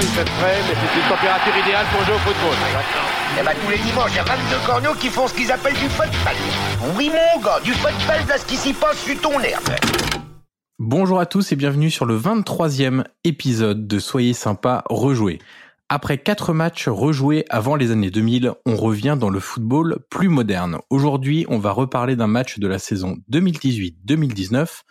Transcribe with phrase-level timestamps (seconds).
[0.00, 2.54] il fait frais, mais c'est une température idéale pour jouer au football.
[3.38, 5.74] Eh ben, tous les dimanches, il y a 22 corneaux qui font ce qu'ils appellent
[5.74, 6.36] du football.
[6.96, 9.68] Oui, mon gars, du football, là, ce qui s'y passe sur ton herbe.
[10.78, 15.40] Bonjour à tous et bienvenue sur le 23e épisode de Soyez sympa, rejouer.
[15.88, 20.78] Après quatre matchs rejoués avant les années 2000, on revient dans le football plus moderne.
[20.90, 24.82] Aujourd'hui, on va reparler d'un match de la saison 2018-2019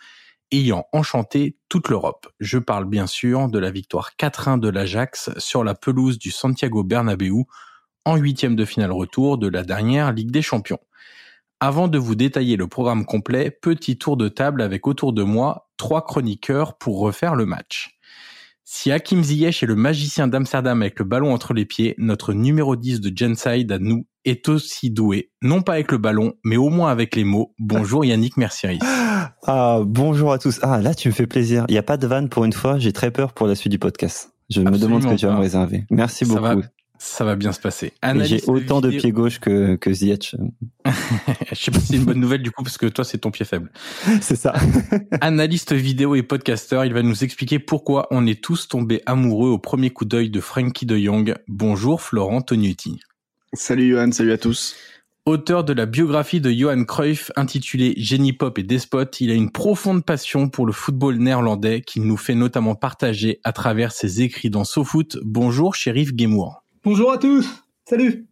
[0.52, 2.26] ayant enchanté toute l'Europe.
[2.40, 6.84] Je parle bien sûr de la victoire 4-1 de l'Ajax sur la pelouse du Santiago
[6.84, 7.44] Bernabéu
[8.04, 10.80] en huitième de finale retour de la dernière Ligue des Champions.
[11.60, 15.70] Avant de vous détailler le programme complet, petit tour de table avec autour de moi
[15.76, 17.98] trois chroniqueurs pour refaire le match.
[18.64, 22.76] Si Hakim Ziyech est le magicien d'Amsterdam avec le ballon entre les pieds, notre numéro
[22.76, 26.68] 10 de Genside à nous est aussi doué, non pas avec le ballon, mais au
[26.68, 27.54] moins avec les mots.
[27.58, 28.78] Bonjour Yannick Mercieris.
[29.50, 30.60] Ah, bonjour à tous.
[30.60, 31.64] Ah, là, tu me fais plaisir.
[31.68, 32.78] Il n'y a pas de vanne pour une fois.
[32.78, 34.30] J'ai très peur pour la suite du podcast.
[34.50, 35.86] Je me demande ce que tu vas me réserver.
[35.90, 36.60] Merci beaucoup.
[36.98, 37.94] Ça va bien se passer.
[38.24, 40.36] J'ai autant de pieds gauche que, que Ziyech.
[40.84, 43.30] Je sais pas si c'est une bonne nouvelle du coup, parce que toi, c'est ton
[43.30, 43.72] pied faible.
[44.20, 44.52] c'est ça.
[45.22, 49.58] Analyste vidéo et podcasteur, il va nous expliquer pourquoi on est tous tombés amoureux au
[49.58, 51.34] premier coup d'œil de Frankie de Jong.
[51.46, 53.00] Bonjour Florent Tognuti.
[53.54, 54.76] Salut Johan, salut à tous.
[55.26, 59.50] Auteur de la biographie de Johan Cruyff intitulée Génie Pop et Despot, il a une
[59.50, 64.48] profonde passion pour le football néerlandais qu'il nous fait notamment partager à travers ses écrits
[64.48, 65.18] dans SoFoot.
[65.22, 66.64] Bonjour Shérif Guémour.
[66.82, 67.62] Bonjour à tous.
[67.84, 68.26] Salut.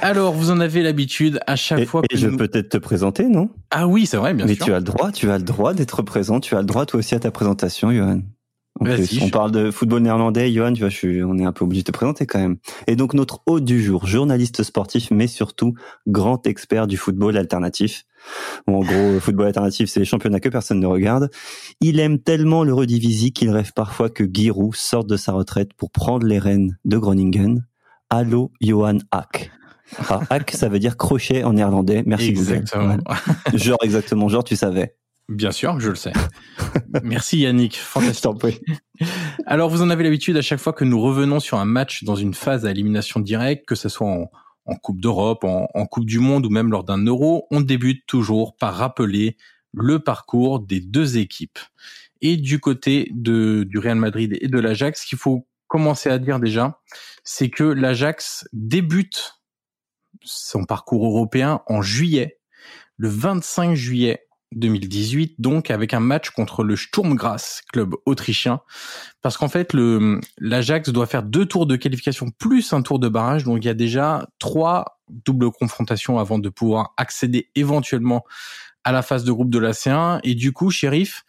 [0.00, 3.28] Alors, vous en avez l'habitude à chaque fois que et je peux peut-être te présenter,
[3.28, 3.50] non?
[3.70, 4.56] Ah oui, c'est vrai, bien sûr.
[4.58, 6.86] Mais tu as le droit, tu as le droit d'être présent, tu as le droit
[6.86, 8.20] toi aussi à ta présentation, Johan.
[8.80, 11.82] On parle de football néerlandais, Johan, tu vois, je suis, on est un peu obligé
[11.82, 12.56] de te présenter quand même.
[12.86, 15.74] Et donc notre hôte du jour, journaliste sportif, mais surtout
[16.06, 18.04] grand expert du football alternatif.
[18.66, 21.30] en gros, football alternatif, c'est les championnats que personne ne regarde.
[21.80, 25.90] Il aime tellement le redivisie qu'il rêve parfois que Giroud sorte de sa retraite pour
[25.90, 27.66] prendre les rênes de Groningen.
[28.10, 29.50] Allô, Johan Hack.
[30.08, 32.02] Ah, hack, ça veut dire crochet en néerlandais.
[32.06, 32.96] Merci exactement.
[33.54, 34.94] Genre exactement, genre tu savais.
[35.28, 36.12] Bien sûr, je le sais.
[37.02, 38.60] Merci Yannick, fantastique.
[39.46, 42.16] Alors vous en avez l'habitude à chaque fois que nous revenons sur un match dans
[42.16, 46.18] une phase à élimination directe, que ce soit en, Coupe d'Europe, en, en, Coupe du
[46.18, 49.36] Monde ou même lors d'un Euro, on débute toujours par rappeler
[49.72, 51.58] le parcours des deux équipes.
[52.20, 56.18] Et du côté de, du Real Madrid et de l'Ajax, ce qu'il faut commencer à
[56.18, 56.80] dire déjà,
[57.24, 59.40] c'est que l'Ajax débute
[60.22, 62.38] son parcours européen en juillet,
[62.96, 67.16] le 25 juillet 2018, donc avec un match contre le Sturm
[67.72, 68.60] club autrichien,
[69.22, 73.08] parce qu'en fait le l'Ajax doit faire deux tours de qualification plus un tour de
[73.08, 78.24] barrage, donc il y a déjà trois doubles confrontations avant de pouvoir accéder éventuellement
[78.84, 81.24] à la phase de groupe de la C1 et du coup shérif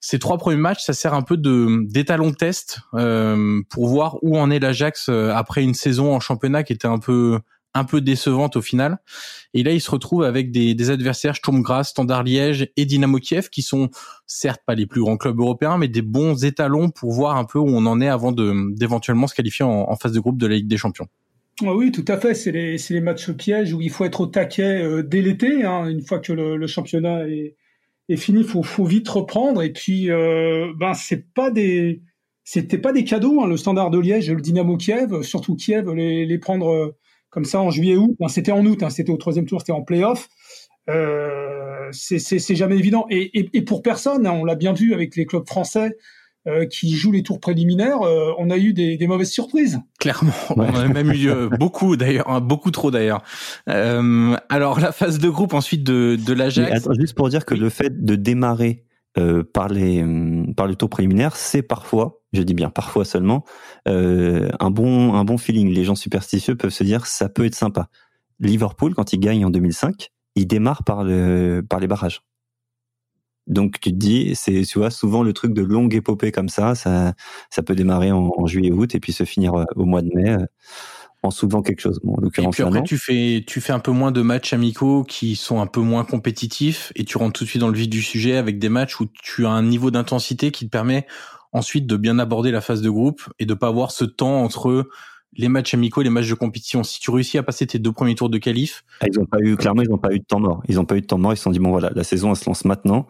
[0.00, 4.18] ces trois premiers matchs ça sert un peu de d'étalon de test euh, pour voir
[4.22, 7.40] où en est l'Ajax euh, après une saison en championnat qui était un peu
[7.74, 8.98] un peu décevante au final
[9.54, 13.18] et là il se retrouve avec des, des adversaires Sturm Graz, Standard Liège et Dynamo
[13.18, 13.90] Kiev qui sont
[14.26, 17.58] certes pas les plus grands clubs européens mais des bons étalons pour voir un peu
[17.58, 20.56] où on en est avant d'éventuellement se qualifier en, en phase de groupe de la
[20.56, 21.08] Ligue des Champions
[21.66, 22.34] ah oui, tout à fait.
[22.34, 25.64] C'est les, les matchs pièges où il faut être au taquet euh, dès l'été.
[25.64, 25.88] Hein.
[25.88, 27.56] Une fois que le, le championnat est,
[28.08, 29.62] est fini, faut, faut vite reprendre.
[29.62, 32.02] Et puis, euh, ben c'est pas des,
[32.44, 33.42] c'était pas des cadeaux.
[33.42, 33.48] Hein.
[33.48, 36.96] Le Standard de Liège, le Dynamo Kiev, surtout Kiev, les, les prendre euh,
[37.30, 38.16] comme ça en juillet-août.
[38.18, 38.82] Ben, c'était en août.
[38.82, 38.90] Hein.
[38.90, 39.60] C'était au troisième tour.
[39.60, 40.28] C'était en playoff.
[40.88, 43.06] Euh, c'est jamais évident.
[43.10, 45.96] Et, et, et pour personne, hein, on l'a bien vu avec les clubs français
[46.48, 49.80] euh, qui jouent les tours préliminaires, euh, on a eu des, des, mauvaises surprises.
[49.98, 53.22] Clairement, on en a même eu euh, beaucoup d'ailleurs, hein, beaucoup trop d'ailleurs.
[53.66, 56.88] alors la phase de groupe ensuite de, de l'Ajax.
[56.98, 58.84] Juste pour dire que le fait de démarrer
[59.52, 60.04] par les
[60.56, 63.44] par le tour préliminaire, c'est parfois, je dis bien parfois seulement,
[63.86, 65.70] un bon un bon feeling.
[65.70, 67.88] Les gens superstitieux peuvent se dire ça peut être sympa.
[68.40, 72.22] Liverpool quand il gagne en 2005, il démarre par le par les barrages.
[73.48, 76.74] Donc tu te dis, c'est tu vois souvent le truc de longue épopée comme ça,
[76.74, 77.14] ça
[77.50, 80.30] ça peut démarrer en, juillet août et puis se finir euh, au mois de mai
[80.30, 80.44] euh,
[81.22, 81.98] en souvent quelque chose.
[82.04, 84.52] Bon, en l'occurrence, et puis après, tu fais, tu fais un peu moins de matchs
[84.52, 87.76] amicaux qui sont un peu moins compétitifs et tu rentres tout de suite dans le
[87.76, 91.06] vif du sujet avec des matchs où tu as un niveau d'intensité qui te permet
[91.52, 94.88] ensuite de bien aborder la phase de groupe et de pas avoir ce temps entre
[95.36, 96.82] les matchs amicaux et les matchs de compétition.
[96.82, 98.84] Si tu réussis à passer tes deux premiers tours de qualif.
[99.00, 100.62] Ah, ils ont pas eu, clairement, ils n'ont pas eu de temps mort.
[100.68, 101.32] Ils n'ont pas eu de temps mort.
[101.32, 103.06] Ils se sont dit, bon, voilà, la saison, elle se lance maintenant.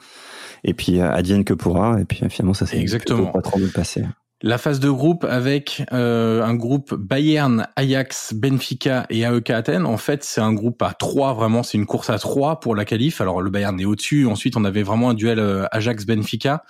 [0.64, 2.00] Et puis, euh, advienne que pourra.
[2.00, 4.04] Et puis, finalement, ça s'est exactement pas trop mal passé.
[4.40, 9.84] La phase de groupe avec euh, un groupe Bayern, Ajax, Benfica et AEK Athènes.
[9.84, 12.84] En fait, c'est un groupe à trois, vraiment, c'est une course à trois pour la
[12.84, 13.20] qualif.
[13.20, 14.26] Alors le Bayern est au-dessus.
[14.26, 16.62] Ensuite, on avait vraiment un duel euh, Ajax-Benfica.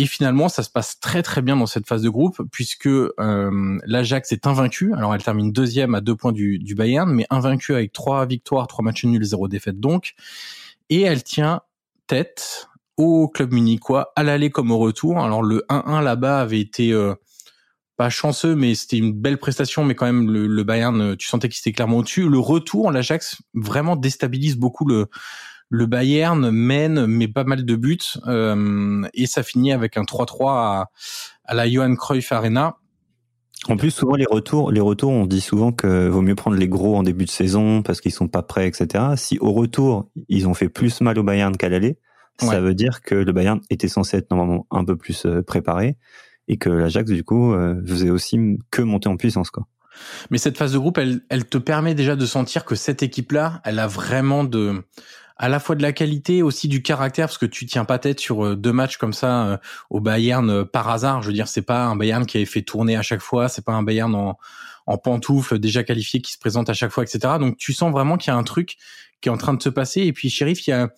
[0.00, 3.78] Et finalement, ça se passe très très bien dans cette phase de groupe puisque euh,
[3.84, 4.94] l'Ajax est invaincu.
[4.94, 8.66] Alors elle termine deuxième à deux points du, du Bayern, mais invaincu avec trois victoires,
[8.66, 10.14] trois matchs nuls, zéro défaite donc.
[10.88, 11.60] Et elle tient
[12.06, 15.18] tête au club munichois, à l'aller comme au retour.
[15.18, 17.14] Alors le 1-1 là-bas avait été euh,
[17.98, 21.50] pas chanceux, mais c'était une belle prestation, mais quand même le, Bayern, euh, tu sentais
[21.50, 22.26] qu'il était clairement au-dessus.
[22.26, 25.08] Le retour, l'Ajax vraiment déstabilise beaucoup le
[25.70, 30.50] le Bayern mène mais pas mal de buts euh, et ça finit avec un 3-3
[30.50, 30.90] à,
[31.44, 32.76] à la Johan Cruyff Arena.
[33.68, 36.68] En plus, souvent les retours, les retours, on dit souvent que vaut mieux prendre les
[36.68, 39.04] gros en début de saison parce qu'ils sont pas prêts, etc.
[39.16, 41.98] Si au retour ils ont fait plus mal au Bayern qu'à l'aller,
[42.38, 45.98] ça veut dire que le Bayern était censé être normalement un peu plus euh, préparé
[46.48, 48.38] et que l'Ajax du coup euh, faisait aussi
[48.70, 49.66] que monter en puissance quoi.
[50.30, 53.60] Mais cette phase de groupe, elle, elle te permet déjà de sentir que cette équipe-là,
[53.64, 54.82] elle a vraiment de,
[55.42, 58.20] à la fois de la qualité, aussi du caractère, parce que tu tiens pas tête
[58.20, 59.58] sur euh, deux matchs comme ça
[59.88, 61.22] au Bayern par hasard.
[61.22, 63.64] Je veux dire, c'est pas un Bayern qui avait fait tourner à chaque fois, c'est
[63.64, 64.38] pas un Bayern en,
[64.86, 67.34] en pantoufle déjà qualifié qui se présente à chaque fois, etc.
[67.40, 68.76] Donc tu sens vraiment qu'il y a un truc
[69.22, 70.02] qui est en train de se passer.
[70.02, 70.90] Et puis Sheriff, il y a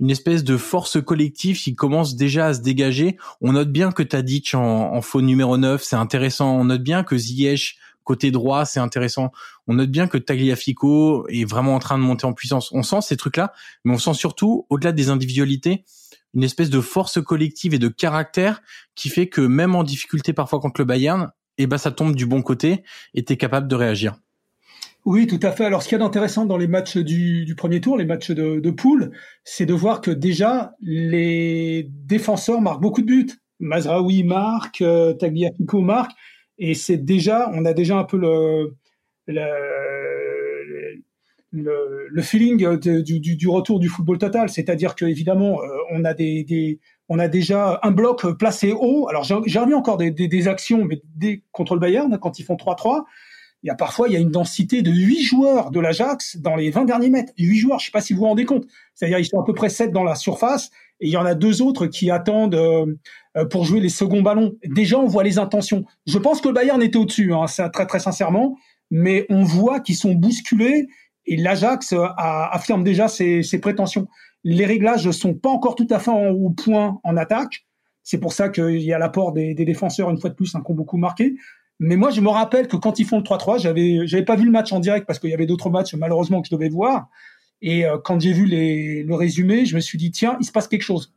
[0.00, 3.16] une espèce de force collective qui commence déjà à se dégager.
[3.40, 6.56] On note bien que Tadic en, en faux numéro 9, c'est intéressant.
[6.56, 7.78] On note bien que Ziyech
[8.08, 9.32] côté droit, c'est intéressant.
[9.66, 12.72] On note bien que Tagliafico est vraiment en train de monter en puissance.
[12.72, 13.52] On sent ces trucs-là,
[13.84, 15.84] mais on sent surtout, au-delà des individualités,
[16.32, 18.62] une espèce de force collective et de caractère
[18.94, 22.24] qui fait que même en difficulté parfois contre le Bayern, eh ben ça tombe du
[22.24, 22.82] bon côté
[23.12, 24.16] et t'es capable de réagir.
[25.04, 25.66] Oui, tout à fait.
[25.66, 28.70] Alors, ce qu'il y a d'intéressant dans les matchs du, premier tour, les matchs de,
[28.70, 29.10] poule,
[29.44, 33.32] c'est de voir que déjà, les défenseurs marquent beaucoup de buts.
[33.60, 36.12] Mazraoui marque, euh, Tagliafico marque,
[36.58, 38.74] et c'est déjà, on a déjà un peu le,
[39.26, 39.44] le,
[41.52, 44.48] le, feeling du, du, retour du football total.
[44.48, 49.08] C'est-à-dire que évidemment, euh, on a des, on a déjà un bloc placé haut.
[49.08, 52.56] Alors, j'ai remis encore des, des, actions, mais des contre le Bayern, quand ils font
[52.56, 53.04] 3-3
[53.64, 56.54] il y a parfois il y a une densité de 8 joueurs de l'Ajax dans
[56.54, 57.32] les 20 derniers mètres.
[57.38, 58.66] 8 joueurs, je sais pas si vous vous rendez compte.
[58.94, 61.34] C'est-à-dire ils sont à peu près 7 dans la surface et il y en a
[61.34, 62.86] deux autres qui attendent euh,
[63.50, 64.56] pour jouer les seconds ballons.
[64.64, 65.84] Déjà on voit les intentions.
[66.06, 68.56] Je pense que le Bayern était au-dessus, hein, très très sincèrement,
[68.90, 70.88] mais on voit qu'ils sont bousculés
[71.26, 74.08] et l'Ajax euh, affirme déjà ses, ses, prétentions.
[74.44, 77.66] Les réglages ne sont pas encore tout à fait au point en attaque.
[78.02, 80.62] C'est pour ça qu'il y a l'apport des, des, défenseurs une fois de plus, hein,
[80.64, 81.34] qui ont beaucoup marqué.
[81.80, 84.44] Mais moi, je me rappelle que quand ils font le 3-3, j'avais, j'avais pas vu
[84.44, 87.08] le match en direct parce qu'il y avait d'autres matchs malheureusement que je devais voir.
[87.62, 90.52] Et euh, quand j'ai vu les, le résumé, je me suis dit tiens, il se
[90.52, 91.12] passe quelque chose.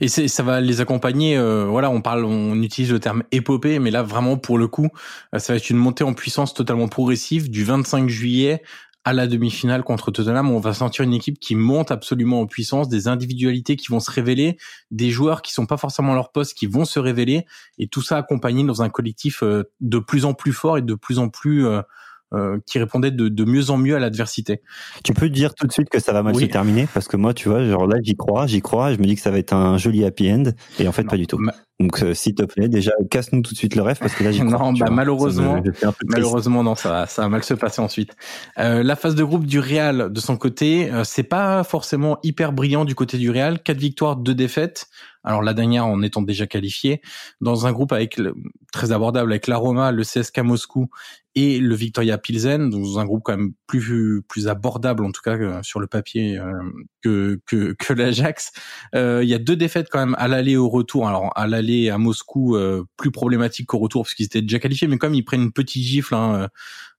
[0.00, 1.36] Et ça va les accompagner.
[1.36, 4.88] Euh, voilà, on parle, on utilise le terme épopée, mais là vraiment pour le coup,
[5.34, 8.62] euh, ça va être une montée en puissance totalement progressive du 25 juillet
[9.04, 12.88] à la demi-finale contre Tottenham, on va sentir une équipe qui monte absolument en puissance,
[12.88, 14.58] des individualités qui vont se révéler,
[14.90, 17.44] des joueurs qui sont pas forcément à leur poste qui vont se révéler,
[17.78, 20.94] et tout ça accompagné dans un collectif euh, de plus en plus fort et de
[20.94, 21.82] plus en plus euh,
[22.34, 24.62] euh, qui répondait de, de, mieux en mieux à l'adversité.
[25.04, 26.88] Tu peux dire tout de suite que ça va mal se terminer?
[26.92, 29.20] Parce que moi, tu vois, genre là, j'y crois, j'y crois, je me dis que
[29.20, 30.44] ça va être un joli happy end
[30.78, 31.38] et en fait, pas du tout.
[31.82, 34.30] Donc, euh, s'il te plaît, déjà, casse-nous tout de suite le rêve parce que là,
[34.30, 34.50] j'y crois.
[34.50, 35.60] non, bah, malheureusement,
[36.06, 38.14] malheureusement, non, ça va, ça va mal se passer ensuite.
[38.58, 42.52] Euh, la phase de groupe du Real, de son côté, euh, c'est pas forcément hyper
[42.52, 43.60] brillant du côté du Real.
[43.62, 44.86] Quatre victoires, deux défaites.
[45.24, 47.00] Alors la dernière en étant déjà qualifié
[47.40, 48.20] dans un groupe avec
[48.72, 50.88] très abordable avec la Roma, le CSK Moscou
[51.34, 55.36] et le Victoria Pilsen, dans un groupe quand même plus plus abordable en tout cas
[55.36, 56.52] euh, sur le papier euh,
[57.02, 58.52] que que, que l'Ajax.
[58.94, 61.08] Euh, il y a deux défaites quand même à l'aller au retour.
[61.08, 62.56] Alors à l'aller à Moscou
[62.96, 65.82] plus problématique qu'au retour parce qu'ils étaient déjà qualifiés, mais comme ils prennent une petite
[65.82, 66.48] gifle hein,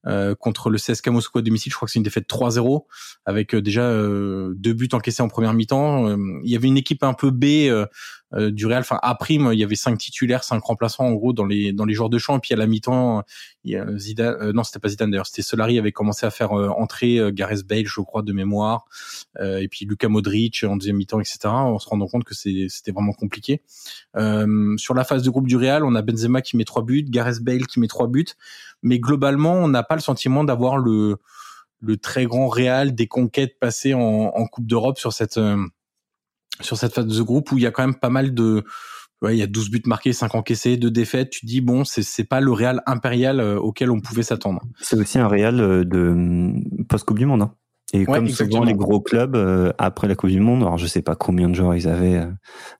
[0.05, 1.71] euh, contre le CSKA Moscou à domicile.
[1.71, 2.83] Je crois que c'est une défaite 3-0
[3.25, 6.09] avec euh, déjà euh, deux buts encaissés en première mi-temps.
[6.43, 7.71] il y avait une équipe un peu B
[8.37, 8.79] du Real.
[8.79, 11.85] Enfin, à prime, il y avait cinq titulaires, cinq remplaçants en gros dans les dans
[11.85, 12.37] les joueurs de champ.
[12.37, 13.23] Et puis à la mi-temps,
[13.65, 14.51] Zidane.
[14.51, 15.27] non, c'était pas Zidane d'ailleurs.
[15.27, 18.85] C'était Solari avait commencé à faire entrer Gareth Bale, je crois, de mémoire.
[19.39, 21.39] et puis Luka Modric en deuxième mi-temps, etc.
[21.45, 23.61] On se rendant compte que c'était vraiment compliqué.
[24.77, 27.41] sur la phase de groupe du Real, on a Benzema qui met trois buts, Gareth
[27.41, 28.25] Bale qui met trois buts
[28.83, 31.17] mais globalement, on n'a pas le sentiment d'avoir le,
[31.79, 35.57] le très grand réal des conquêtes passées en, en Coupe d'Europe sur cette euh,
[36.61, 38.63] sur cette phase de groupe où il y a quand même pas mal de
[39.21, 42.03] ouais, il y a 12 buts marqués, 5 encaissés, 2 défaites, tu dis bon, c'est
[42.03, 44.61] c'est pas le Real impérial euh, auquel on pouvait s'attendre.
[44.81, 46.53] C'est aussi un Real euh, de
[46.87, 47.53] post Coupe du monde hein.
[47.95, 49.37] Et comme souvent les gros clubs
[49.77, 52.25] après la Coupe du Monde, alors je sais pas combien de joueurs ils avaient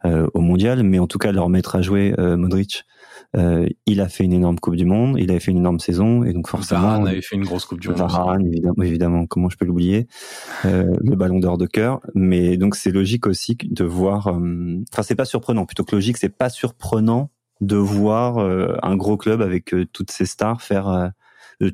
[0.04, 2.84] au mondial, mais en tout cas leur mettre à jouer Modric,
[3.36, 6.24] Euh, il a fait une énorme Coupe du Monde, il avait fait une énorme saison,
[6.24, 6.82] et donc forcément.
[6.82, 7.98] Varane avait fait une grosse Coupe du Monde.
[7.98, 10.08] Varane, évidemment, évidemment, comment je peux l'oublier,
[10.66, 12.00] euh, le Ballon d'Or de cœur.
[12.14, 14.28] Mais donc c'est logique aussi de voir.
[14.28, 15.66] Euh, enfin, c'est pas surprenant.
[15.66, 20.26] Plutôt que logique, c'est pas surprenant de voir euh, un gros club avec toutes ses
[20.26, 21.12] stars faire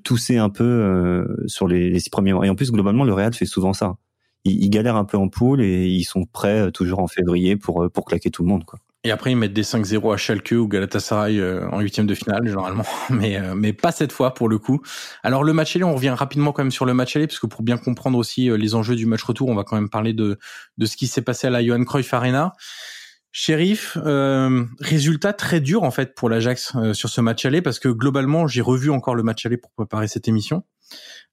[0.03, 2.45] tousser un peu sur les, les six premiers mois.
[2.45, 3.97] Et en plus, globalement, le Real fait souvent ça.
[4.45, 7.89] Ils, ils galèrent un peu en poule et ils sont prêts toujours en février pour
[7.91, 8.79] pour claquer tout le monde, quoi.
[9.05, 12.45] Et après, ils mettent des 5-0 à Schalke ou Galatasaray euh, en huitième de finale,
[12.45, 12.83] généralement.
[13.09, 14.81] Mais, euh, mais pas cette fois, pour le coup.
[15.23, 17.47] Alors, le match aller, on revient rapidement quand même sur le match aller, parce que
[17.47, 20.11] pour bien comprendre aussi euh, les enjeux du match retour, on va quand même parler
[20.11, 20.37] de,
[20.77, 22.53] de ce qui s'est passé à la Johan Cruyff Arena.
[23.31, 27.87] Sheriff, euh, résultat très dur en fait pour l'Ajax sur ce match aller parce que
[27.87, 30.63] globalement j'ai revu encore le match aller pour préparer cette émission.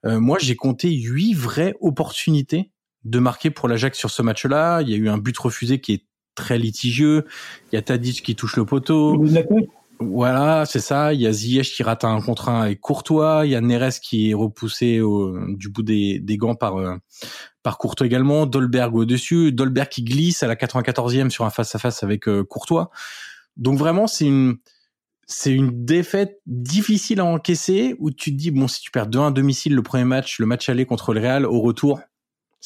[0.04, 2.70] Euh, moi j'ai compté huit vraies opportunités
[3.04, 4.82] de marquer pour l'Ajax sur ce match-là.
[4.82, 6.04] Il y a eu un but refusé qui est
[6.36, 7.24] très litigieux.
[7.72, 9.24] Il y a Tadic qui touche le poteau.
[9.98, 11.14] Voilà, c'est ça.
[11.14, 13.46] Il y a Ziyech qui rate un contre un avec Courtois.
[13.46, 16.96] Il y a Neres qui est repoussé au, du bout des, des gants par euh,
[17.62, 18.46] par Courtois également.
[18.46, 19.52] Dolberg au dessus.
[19.52, 22.90] Dolberg qui glisse à la 94e sur un face à face avec euh, Courtois.
[23.56, 24.58] Donc vraiment, c'est une
[25.26, 29.32] c'est une défaite difficile à encaisser où tu te dis bon si tu perds 2-1
[29.32, 32.00] domicile le premier match, le match aller contre le Real au retour,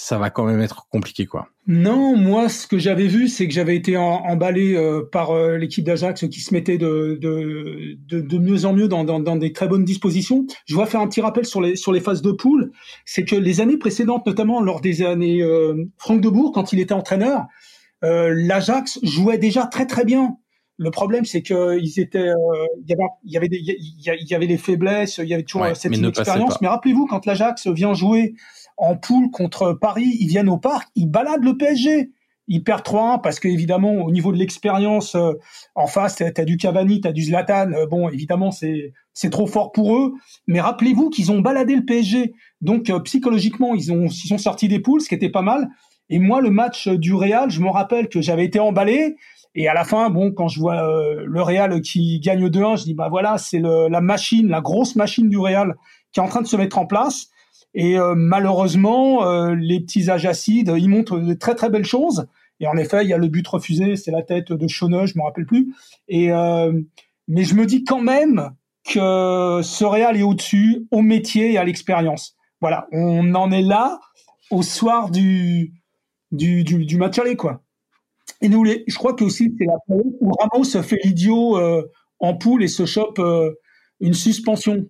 [0.03, 1.49] ça va quand même être compliqué, quoi.
[1.67, 5.85] Non, moi, ce que j'avais vu, c'est que j'avais été emballé euh, par euh, l'équipe
[5.85, 9.53] d'Ajax qui se mettait de, de, de, de, mieux en mieux dans, dans, dans, des
[9.53, 10.47] très bonnes dispositions.
[10.65, 12.73] Je vois faire un petit rappel sur les, sur les phases de poule.
[13.05, 16.95] C'est que les années précédentes, notamment lors des années euh, Franck Debourg, quand il était
[16.95, 17.45] entraîneur,
[18.03, 20.39] euh, l'Ajax jouait déjà très très bien.
[20.79, 22.31] Le problème, c'est que ils étaient,
[22.83, 25.43] il y avait, il y avait des, il y avait des faiblesses, il y avait
[25.43, 26.59] toujours cette inexpérience.
[26.63, 28.33] Mais rappelez-vous, quand l'Ajax vient jouer
[28.81, 32.11] en poule contre Paris, ils viennent au parc, ils baladent le PSG.
[32.53, 35.35] Ils perdent 3-1 parce qu'évidemment, au niveau de l'expérience, euh,
[35.77, 37.71] en face, tu as du Cavani, tu as du Zlatan.
[37.73, 40.15] Euh, bon, évidemment, c'est c'est trop fort pour eux.
[40.49, 42.33] Mais rappelez-vous qu'ils ont baladé le PSG.
[42.61, 45.69] Donc, euh, psychologiquement, ils, ont, ils sont sortis des poules, ce qui était pas mal.
[46.09, 49.15] Et moi, le match du Real, je me rappelle que j'avais été emballé.
[49.55, 50.83] Et à la fin, bon, quand je vois
[51.25, 55.29] le Real qui gagne 2-1, je dis, bah voilà, c'est la machine, la grosse machine
[55.29, 55.77] du Real
[56.13, 57.29] qui est en train de se mettre en place.
[57.75, 62.27] Et euh, malheureusement, euh, les petits ajacides, ils montrent de très très belles choses.
[62.59, 65.17] Et en effet, il y a le but refusé, c'est la tête de Choneux, je
[65.17, 65.75] me rappelle plus.
[66.09, 66.73] Et euh,
[67.29, 68.51] mais je me dis quand même
[68.85, 72.37] que ce Real est au-dessus, au métier et à l'expérience.
[72.61, 74.01] Voilà, on en est là
[74.51, 75.73] au soir du
[76.33, 77.63] du, du, du match aller quoi.
[78.43, 81.59] Et nous, je crois que aussi c'est la où Ramos fait l'idiot
[82.19, 83.21] en poule et se chope
[84.01, 84.87] une suspension.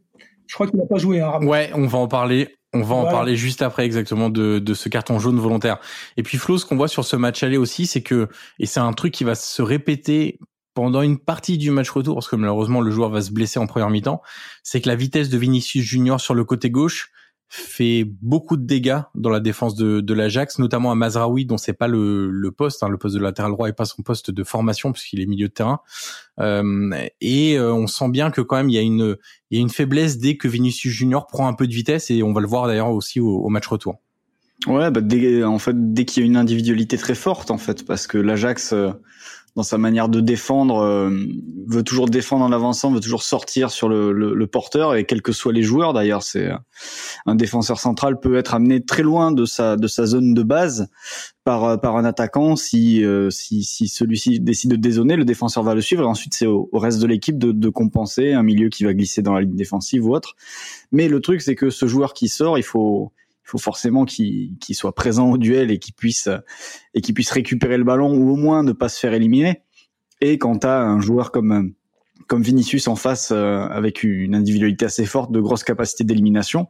[0.46, 1.20] Je crois qu'il n'a pas joué.
[1.20, 1.49] Hein, Ramos.
[1.49, 2.49] Ouais, on va en parler.
[2.73, 5.79] On va en parler juste après exactement de, de ce carton jaune volontaire.
[6.17, 8.29] Et puis Flo, ce qu'on voit sur ce match aller aussi, c'est que,
[8.61, 10.39] et c'est un truc qui va se répéter
[10.75, 13.67] pendant une partie du match retour, parce que malheureusement le joueur va se blesser en
[13.67, 14.23] première mi-temps,
[14.62, 17.11] c'est que la vitesse de Vinicius Junior sur le côté gauche,
[17.52, 21.73] fait beaucoup de dégâts dans la défense de, de l'Ajax, notamment à Mazraoui, dont c'est
[21.73, 24.45] pas le, le poste, hein, le poste de latéral droit et pas son poste de
[24.45, 25.80] formation puisqu'il est milieu de terrain.
[26.38, 26.90] Euh,
[27.21, 29.16] et euh, on sent bien que quand même il y a une
[29.50, 32.23] il y a une faiblesse dès que Vinicius Junior prend un peu de vitesse et
[32.23, 33.97] on va le voir d'ailleurs aussi au, match retour.
[34.69, 37.85] Ouais, bah dès, en fait dès qu'il y a une individualité très forte en fait,
[37.85, 38.92] parce que l'Ajax euh,
[39.57, 41.11] dans sa manière de défendre, euh,
[41.66, 45.23] veut toujours défendre en avançant, veut toujours sortir sur le, le, le porteur et quels
[45.23, 46.50] que soient les joueurs d'ailleurs, c'est
[47.26, 50.88] un défenseur central peut être amené très loin de sa de sa zone de base
[51.45, 55.75] par par un attaquant si euh, si, si celui-ci décide de dézoner, le défenseur va
[55.75, 58.85] le suivre et ensuite c'est au, reste de l'équipe de, de compenser un milieu qui
[58.85, 60.37] va glisser dans la ligne défensive ou autre.
[60.92, 63.12] Mais le truc c'est que ce joueur qui sort, il faut
[63.44, 66.28] il faut forcément qu'il soit présent au duel et qu'il puisse
[66.94, 69.62] et qu'il puisse récupérer le ballon ou au moins ne pas se faire éliminer.
[70.20, 71.75] Et quand tu un joueur comme
[72.30, 76.68] comme Vinicius en face euh, avec une individualité assez forte, de grosses capacités d'élimination,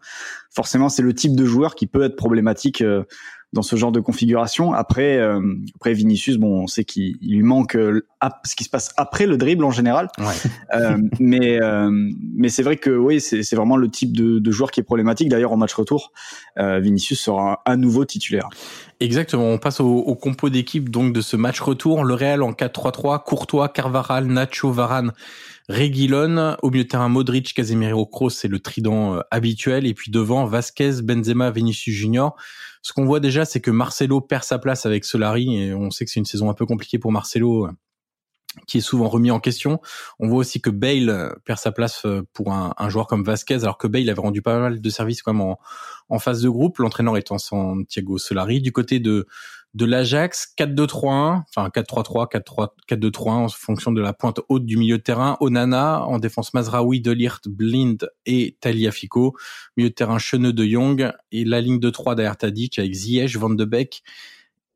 [0.49, 3.05] forcément c'est le type de joueur qui peut être problématique euh,
[3.53, 4.73] dans ce genre de configuration.
[4.73, 5.41] Après, euh,
[5.75, 8.07] après Vinicius, bon, on sait qu'il lui manque euh,
[8.45, 10.09] ce qui se passe après le dribble en général.
[10.19, 10.27] Ouais.
[10.75, 11.91] euh, mais euh,
[12.35, 15.29] mais c'est vrai que oui, c'est vraiment le type de, de, joueur qui est problématique.
[15.29, 16.13] D'ailleurs, en match retour,
[16.57, 18.49] Vinicius sera à nouveau titulaire.
[19.01, 19.47] Exactement.
[19.47, 22.05] On passe au, au compo d'équipe donc de ce match retour.
[22.05, 25.13] Le Real en 4-3-3, Courtois, Carvaral, Nacho, Varane.
[25.71, 30.45] Reguilon, au milieu de terrain Modric, Casemiro, Kroos, c'est le trident habituel, et puis devant
[30.45, 32.37] Vasquez, Benzema, Vinicius Junior.
[32.83, 36.05] Ce qu'on voit déjà, c'est que Marcelo perd sa place avec Solari et on sait
[36.05, 37.73] que c'est une saison un peu compliquée pour Marcelo euh,
[38.67, 39.81] qui est souvent remis en question.
[40.19, 43.63] On voit aussi que Bale euh, perd sa place euh, pour un, joueur comme Vasquez,
[43.63, 45.59] alors que Bale avait rendu pas mal de services quand même en,
[46.09, 48.61] en phase de groupe, l'entraîneur étant Santiago Solari.
[48.61, 49.27] Du côté de,
[49.75, 52.29] de l'Ajax 4-2-3-1, enfin 4-3-3,
[52.89, 55.37] 4-2-3-1 en fonction de la pointe haute du milieu de terrain.
[55.41, 59.37] Onana en défense Mazraoui, Delirte, Blind et Taliafico.
[59.77, 63.37] Milieu de terrain Cheneux de Jong et la ligne de 3 derrière Tadic avec Ziyech,
[63.37, 64.03] Van de Beek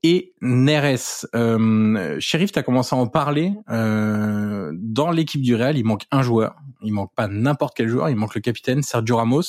[0.04, 1.26] et Neres.
[1.34, 3.52] Euh, Sheriff, tu as commencé à en parler.
[3.70, 6.56] Euh, dans l'équipe du Real, il manque un joueur.
[6.82, 8.10] Il manque pas n'importe quel joueur.
[8.10, 9.42] Il manque le capitaine Sergio Ramos,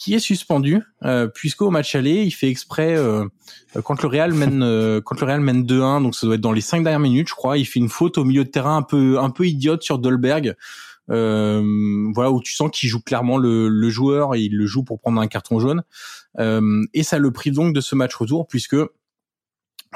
[0.00, 3.26] qui est suspendu euh, puisqu'au match aller, il fait exprès euh,
[3.84, 6.52] quand le Real mène euh, quand le Real mène 2-1, donc ça doit être dans
[6.52, 7.58] les cinq dernières minutes, je crois.
[7.58, 10.56] Il fait une faute au milieu de terrain un peu un peu idiote sur Dolberg.
[11.10, 11.62] Euh,
[12.14, 15.00] voilà où tu sens qu'il joue clairement le, le, joueur et il le joue pour
[15.00, 15.82] prendre un carton jaune
[16.38, 18.76] euh, et ça le prive donc de ce match retour puisque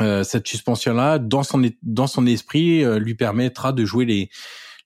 [0.00, 4.28] euh, cette suspension-là, dans son dans son esprit, euh, lui permettra de jouer les,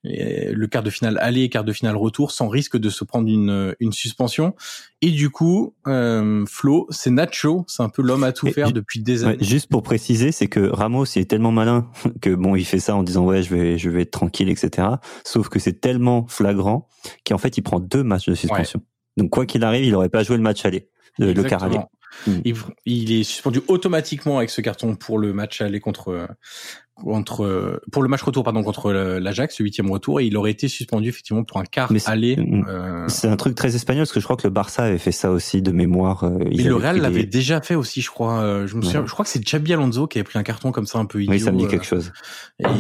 [0.05, 3.29] le quart de finale aller et quart de finale retour sans risque de se prendre
[3.29, 4.55] une, une suspension.
[5.01, 9.01] Et du coup, euh, Flo, c'est Nacho, c'est un peu l'homme à tout faire depuis
[9.01, 9.37] des années.
[9.41, 11.91] juste pour préciser, c'est que Ramos est tellement malin
[12.21, 14.89] que bon, il fait ça en disant ouais, je vais je vais être tranquille, etc.
[15.25, 16.89] Sauf que c'est tellement flagrant
[17.27, 18.83] qu'en fait, il prend deux matchs de suspension.
[19.17, 20.89] Donc quoi qu'il arrive, il aurait pas joué le match aller,
[21.19, 21.79] le, le quart aller.
[22.27, 22.41] Hmm.
[22.85, 26.29] Il, est suspendu automatiquement avec ce carton pour le match aller contre
[27.03, 30.69] contre pour le match retour pardon contre l'Ajax le huitième retour et il aurait été
[30.69, 32.37] suspendu effectivement pour un quart aller.
[32.37, 32.65] Hmm.
[32.69, 33.09] Euh...
[33.09, 35.31] C'est un truc très espagnol parce que je crois que le Barça avait fait ça
[35.31, 36.25] aussi de mémoire.
[36.25, 38.41] Euh, Mais le Real l'avait déjà fait aussi je crois.
[38.41, 40.73] Euh, je me souviens, je crois que c'est Xabi Alonso qui avait pris un carton
[40.73, 41.33] comme ça un peu idiot.
[41.33, 42.13] Oui ça me dit quelque chose.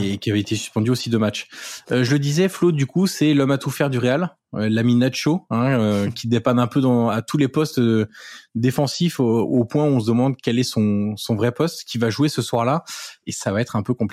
[0.00, 1.48] Et qui avait été suspendu aussi de matchs.
[1.90, 4.94] je le disais Flo du coup c'est l'homme à tout faire du Real euh, l'ami
[4.94, 8.06] Nacho, hein, euh, qui dépanne un peu dans, à tous les postes euh,
[8.54, 12.08] défensifs au, point où on se demande quel est son, son vrai poste, qui va
[12.08, 12.84] jouer ce soir-là,
[13.26, 14.07] et ça va être un peu compliqué.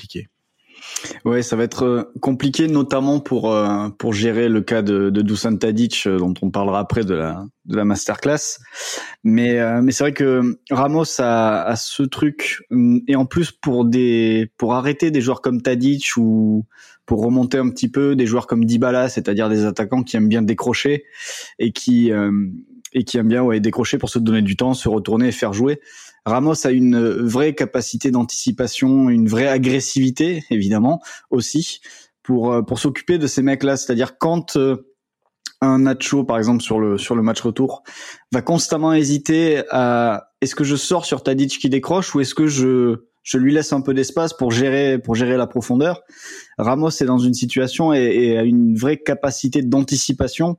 [1.24, 3.56] Ouais, ça va être compliqué, notamment pour
[3.98, 7.76] pour gérer le cas de, de Dusan Tadic, dont on parlera après de la de
[7.76, 8.60] la masterclass.
[9.24, 12.64] Mais mais c'est vrai que Ramos a, ce truc,
[13.08, 16.66] et en plus pour des pour arrêter des joueurs comme Tadic ou
[17.06, 20.42] pour remonter un petit peu des joueurs comme Dybala, c'est-à-dire des attaquants qui aiment bien
[20.42, 21.06] décrocher
[21.60, 22.32] et qui euh,
[22.94, 25.54] et qui aiment bien ouais, décrocher pour se donner du temps, se retourner et faire
[25.54, 25.82] jouer.
[26.26, 31.82] Ramos a une vraie capacité d'anticipation, une vraie agressivité évidemment aussi
[32.24, 34.92] pour euh, pour s'occuper de ces mecs-là, c'est-à-dire quand euh,
[35.62, 37.84] un Nacho par exemple sur le sur le match retour
[38.32, 42.48] va constamment hésiter à est-ce que je sors sur Tadic qui décroche ou est-ce que
[42.48, 46.04] je je lui laisse un peu d'espace pour gérer pour gérer la profondeur.
[46.58, 50.58] Ramos est dans une situation et, a une vraie capacité d'anticipation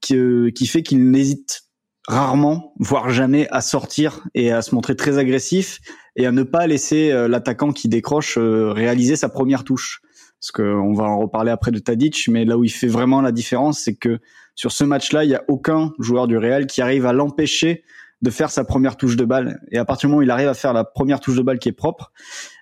[0.00, 1.67] qui, euh, qui fait qu'il n'hésite
[2.08, 5.80] rarement, voire jamais, à sortir et à se montrer très agressif
[6.16, 10.00] et à ne pas laisser euh, l'attaquant qui décroche euh, réaliser sa première touche.
[10.40, 13.32] Parce qu'on va en reparler après de Tadic, mais là où il fait vraiment la
[13.32, 14.18] différence, c'est que
[14.54, 17.84] sur ce match-là, il n'y a aucun joueur du Real qui arrive à l'empêcher
[18.22, 19.60] de faire sa première touche de balle.
[19.70, 21.58] Et à partir du moment où il arrive à faire la première touche de balle
[21.58, 22.12] qui est propre,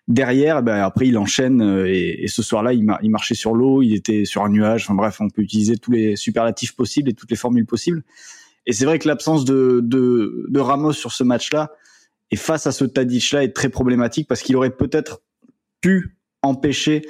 [0.09, 1.62] derrière, ben après il enchaîne.
[1.62, 4.85] Euh, et, ce soir-là, il, il, marchait sur l'eau, il était sur un nuage.
[4.85, 8.02] Enfin bref, on peut utiliser tous les superlatifs possibles et toutes les formules possibles.
[8.66, 11.72] Et c'est vrai que l'absence de, de, de, Ramos sur ce match-là
[12.31, 15.22] et face à ce Tadic-là est très problématique parce qu'il aurait peut-être
[15.81, 17.02] pu empêcher,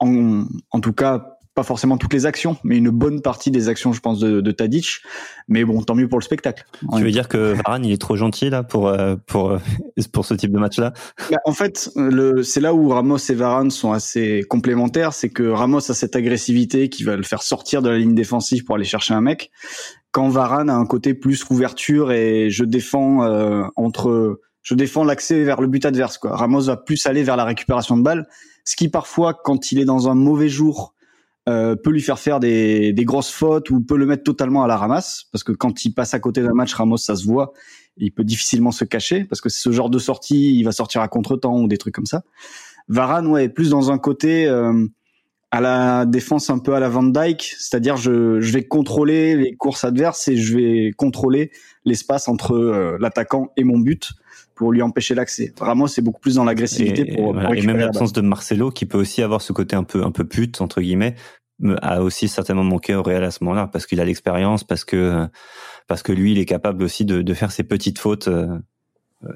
[0.00, 3.92] en, en tout cas pas forcément toutes les actions, mais une bonne partie des actions,
[3.92, 5.00] je pense, de, de Tadic.
[5.48, 6.64] Mais bon, tant mieux pour le spectacle.
[6.96, 9.58] Tu veux dire que Varane, il est trop gentil là pour euh, pour euh,
[10.12, 10.92] pour ce type de match-là?
[11.32, 15.42] Bah, En fait, le, c'est là où Ramos et Varane sont assez complémentaires, c'est que
[15.48, 18.84] Ramos a cette agressivité qui va le faire sortir de la ligne défensive pour aller
[18.84, 19.50] chercher un mec,
[20.12, 25.44] quand Varane a un côté plus couverture et je défends euh, entre je défends l'accès
[25.44, 26.18] vers le but adverse.
[26.18, 26.36] Quoi.
[26.36, 28.28] Ramos va plus aller vers la récupération de balles,
[28.64, 30.94] ce qui parfois, quand il est dans un mauvais jour
[31.48, 34.66] euh, peut lui faire faire des, des, grosses fautes ou peut le mettre totalement à
[34.66, 37.54] la ramasse parce que quand il passe à côté d'un match, Ramos ça se voit,
[37.96, 41.00] il peut difficilement se cacher parce que c'est ce genre de sortie, il va sortir
[41.00, 42.22] à contre-temps ou des trucs comme ça.
[42.88, 44.86] Varane ouais est plus dans un côté euh,
[45.50, 49.56] à la défense un peu à la Van Dyke, c'est-à-dire je, je vais contrôler les
[49.56, 51.50] courses adverses et je vais contrôler
[51.84, 54.12] l'espace entre euh, l'attaquant et mon but
[54.54, 55.54] pour lui empêcher l'accès.
[55.58, 58.98] Ramos c'est beaucoup plus dans l'agressivité pour, pour et même l'absence de Marcelo qui peut
[58.98, 61.14] aussi avoir ce côté un peu un peu pute entre guillemets
[61.82, 65.26] a aussi certainement manqué au Real à ce moment-là parce qu'il a l'expérience, parce que
[65.86, 68.28] parce que lui il est capable aussi de, de faire ses petites fautes.
[68.28, 68.58] Euh,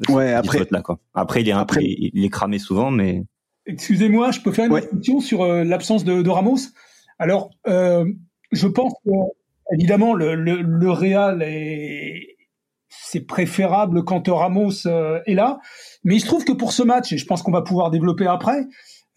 [0.09, 1.01] ouais, après là, quoi.
[1.15, 3.25] après il est après, il est cramé souvent, mais
[3.67, 6.59] excusez-moi, je peux faire une question sur euh, l'absence de, de, Ramos?
[7.19, 8.05] Alors, euh,
[8.51, 9.11] je pense que
[9.73, 12.37] évidemment le, le, le Real est
[12.89, 15.61] c'est préférable quand Ramos euh, est là,
[16.05, 18.27] mais il se trouve que pour ce match, et je pense qu'on va pouvoir développer
[18.27, 18.67] après.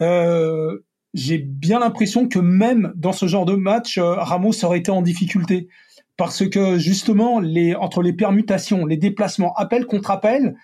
[0.01, 0.79] Euh,
[1.13, 5.01] j'ai bien l'impression que même dans ce genre de match, euh, Ramos aurait été en
[5.01, 5.67] difficulté
[6.17, 10.55] parce que justement, les, entre les permutations, les déplacements, appel contre appel,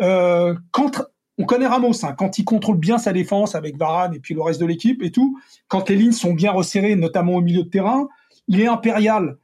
[0.00, 1.02] euh, quand
[1.38, 4.42] on connaît Ramos, hein, quand il contrôle bien sa défense avec Varane et puis le
[4.42, 7.68] reste de l'équipe et tout, quand les lignes sont bien resserrées, notamment au milieu de
[7.68, 8.08] terrain,
[8.48, 9.38] il est impérial.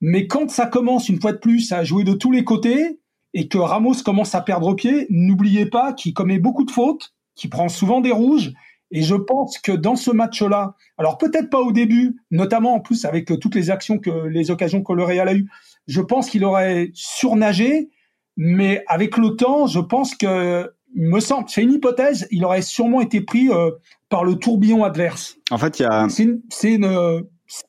[0.00, 3.00] Mais quand ça commence une fois de plus à jouer de tous les côtés
[3.34, 7.50] et que Ramos commence à perdre pied, n'oubliez pas qu'il commet beaucoup de fautes, qu'il
[7.50, 8.52] prend souvent des rouges.
[8.90, 13.04] Et je pense que dans ce match-là, alors peut-être pas au début, notamment en plus
[13.04, 15.48] avec toutes les actions que les occasions que le Real a eues,
[15.86, 17.88] je pense qu'il aurait surnagé,
[18.36, 22.62] mais avec le temps, je pense que il me semble, c'est une hypothèse, il aurait
[22.62, 23.70] sûrement été pris euh,
[24.08, 25.36] par le tourbillon adverse.
[25.50, 26.06] En fait, il y a.
[26.08, 27.24] C'est une, une,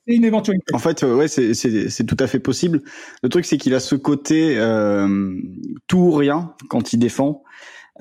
[0.07, 0.73] une, éventualité.
[0.73, 2.81] En fait, euh, ouais, c'est tout à fait possible.
[3.21, 5.35] Le truc, c'est qu'il a ce côté euh,
[5.87, 7.43] tout ou rien quand il défend.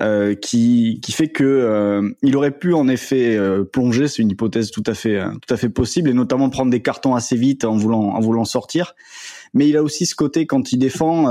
[0.01, 4.31] Euh, qui, qui fait que euh, il aurait pu en effet euh, plonger, c'est une
[4.31, 7.63] hypothèse tout à fait tout à fait possible, et notamment prendre des cartons assez vite
[7.63, 8.95] en voulant en voulant sortir.
[9.53, 11.27] Mais il a aussi ce côté quand il défend,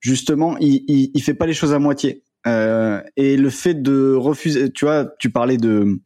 [0.00, 2.22] justement, il, il, il fait pas les choses à moitié.
[2.46, 5.98] Et le fait de refuser, tu vois, tu parlais de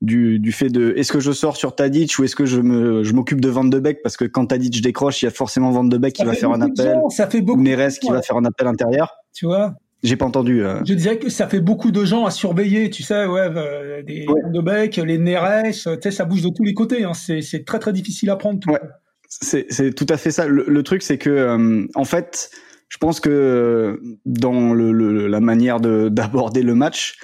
[0.00, 3.02] du, du fait de est-ce que je sors sur Tadic ou est-ce que je me
[3.02, 4.02] je m'occupe de Van de Beek?
[4.02, 6.52] Parce que quand Tadic décroche, il y a forcément Van de Beek qui va faire
[6.52, 9.12] un appel, ça fait beaucoup ou Neres qui va faire un appel intérieur.
[9.34, 9.74] Tu vois?
[10.04, 10.62] J'ai pas entendu.
[10.62, 10.78] Euh...
[10.86, 14.26] Je disais que ça fait beaucoup de gens à surveiller, tu sais, ouais, euh, des
[14.28, 14.52] ouais.
[14.52, 17.02] de bec, les Neres, tu sais, ça bouge de tous les côtés.
[17.02, 17.14] Hein.
[17.14, 18.60] C'est très très difficile à prendre.
[18.60, 18.70] Tout.
[18.70, 18.80] Ouais.
[19.28, 20.46] C'est tout à fait ça.
[20.46, 22.50] Le, le truc, c'est que euh, en fait,
[22.88, 27.18] je pense que dans le, le, la manière d'aborder le match,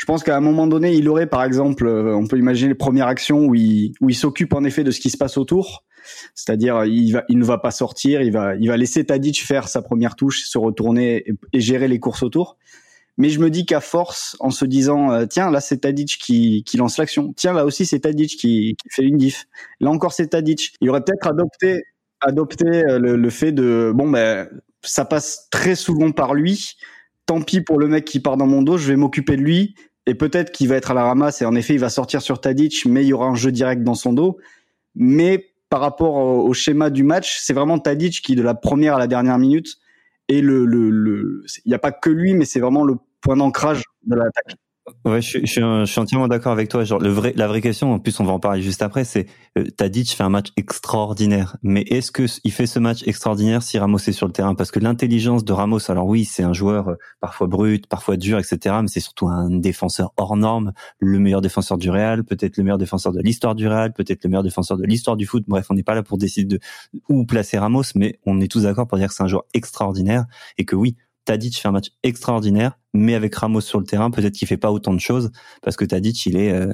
[0.00, 2.74] je pense qu'à un moment donné, il aurait, par exemple, euh, on peut imaginer les
[2.74, 5.84] premières actions où il, où il s'occupe en effet de ce qui se passe autour.
[6.34, 9.68] C'est-à-dire, il, va, il ne va pas sortir, il va, il va laisser Tadic faire
[9.68, 12.56] sa première touche, se retourner et, gérer les courses autour.
[13.18, 16.64] Mais je me dis qu'à force, en se disant, euh, tiens, là c'est Tadic qui,
[16.64, 17.34] qui lance l'action.
[17.36, 19.44] Tiens, là aussi c'est Tadic qui, qui fait une diff.
[19.80, 20.72] Là encore c'est Tadic.
[20.80, 21.82] Il aurait peut-être adopté,
[22.22, 24.48] adopté euh, le, le, fait de, bon ben,
[24.82, 26.76] ça passe très souvent par lui.
[27.26, 29.74] Tant pis pour le mec qui part dans mon dos, je vais m'occuper de lui.
[30.06, 32.40] Et peut-être qu'il va être à la ramasse et en effet il va sortir sur
[32.40, 34.38] Tadic, mais il y aura un jeu direct dans son dos.
[34.94, 38.98] Mais par rapport au, schéma du match, c'est vraiment Tadic qui, de la première à
[38.98, 39.78] la dernière minute,
[40.26, 43.36] et le, le, le, il n'y a pas que lui, mais c'est vraiment le point
[43.36, 44.56] d'ancrage de l'attaque.
[45.04, 46.84] Ouais, je, je, je, suis entièrement d'accord avec toi.
[46.84, 49.26] Genre, le vrai, la vraie question, en plus, on va en parler juste après, c'est
[49.58, 51.56] euh, Tadic fait un match extraordinaire.
[51.62, 54.54] Mais est-ce que il fait ce match extraordinaire si Ramos est sur le terrain?
[54.54, 58.38] Parce que l'intelligence de Ramos, alors oui, c'est un joueur euh, parfois brut, parfois dur,
[58.38, 58.76] etc.
[58.82, 62.78] Mais c'est surtout un défenseur hors norme, le meilleur défenseur du Real, peut-être le meilleur
[62.78, 65.44] défenseur de l'histoire du Real, peut-être le meilleur défenseur de l'histoire du foot.
[65.46, 66.60] Bref, on n'est pas là pour décider de
[67.08, 70.24] où placer Ramos, mais on est tous d'accord pour dire que c'est un joueur extraordinaire
[70.58, 70.96] et que oui,
[71.30, 74.72] Tadic fait un match extraordinaire, mais avec Ramos sur le terrain, peut-être qu'il fait pas
[74.72, 75.30] autant de choses
[75.62, 76.72] parce que Tadic il est euh,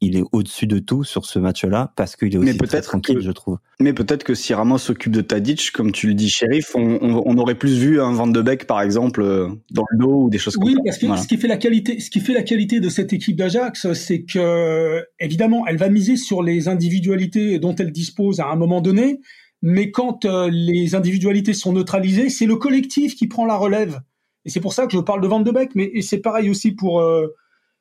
[0.00, 3.30] il est au-dessus de tout sur ce match-là parce qu'il est aussi très tranquille, je
[3.30, 3.58] trouve.
[3.80, 7.22] Mais peut-être que si Ramos s'occupe de Tadic, comme tu le dis, shérif, on, on,
[7.26, 10.30] on, aurait plus vu un Van de Beek par exemple euh, dans le dos ou
[10.30, 10.74] des choses comme ça.
[10.74, 11.20] Oui, parce que voilà.
[11.20, 14.22] ce qui fait la qualité, ce qui fait la qualité de cette équipe d'Ajax, c'est
[14.22, 19.20] que évidemment, elle va miser sur les individualités dont elle dispose à un moment donné
[19.62, 24.00] mais quand euh, les individualités sont neutralisées, c'est le collectif qui prend la relève.
[24.44, 26.72] Et c'est pour ça que je parle de Van de Beek, mais c'est pareil aussi
[26.72, 27.26] pour euh,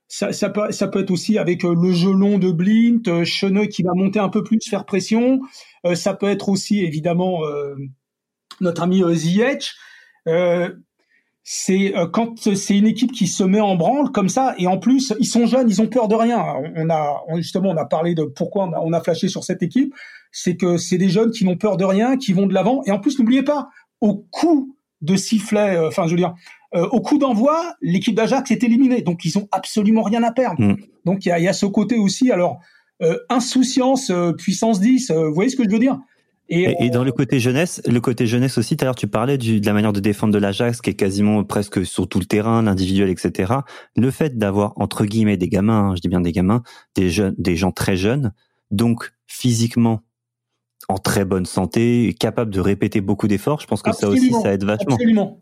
[0.08, 3.26] ça, ça, peut, ça peut être aussi avec euh, le jeu long de Blint, euh,
[3.26, 5.42] Cheneux qui va monter un peu plus, faire pression.
[5.86, 7.76] Euh, ça peut être aussi évidemment euh,
[8.62, 9.76] notre ami Ziyech.
[11.50, 15.14] C'est quand c'est une équipe qui se met en branle comme ça, et en plus
[15.20, 16.44] ils sont jeunes, ils ont peur de rien.
[16.76, 19.64] On a justement on a parlé de pourquoi on a, on a flashé sur cette
[19.64, 19.94] équipe
[20.32, 22.82] c'est que c'est des jeunes qui n'ont peur de rien, qui vont de l'avant.
[22.86, 23.70] Et en plus, n'oubliez pas,
[24.02, 26.36] au coup de sifflet, euh, enfin, je veux dire,
[26.76, 29.02] euh, au coup d'envoi, l'équipe d'Ajax est éliminée.
[29.02, 30.62] Donc, ils ont absolument rien à perdre.
[30.62, 30.78] Mm.
[31.06, 32.32] Donc, il y a, y a, ce côté aussi.
[32.32, 32.60] Alors,
[33.02, 36.00] euh, insouciance, puissance 10, vous voyez ce que je veux dire?
[36.50, 39.38] Et, et, dans le côté jeunesse, le côté jeunesse aussi, tout à l'heure tu parlais
[39.38, 42.26] du, de la manière de défendre de l'Ajax qui est quasiment presque sur tout le
[42.26, 43.54] terrain, l'individuel, etc.
[43.96, 46.64] Le fait d'avoir entre guillemets des gamins, hein, je dis bien des gamins,
[46.96, 48.34] des jeunes, des gens très jeunes,
[48.72, 50.04] donc physiquement
[50.90, 53.60] en très bonne santé, capable de répéter beaucoup d'efforts.
[53.60, 54.96] Je pense que absolument, ça aussi, ça aide vachement.
[54.96, 55.42] Absolument.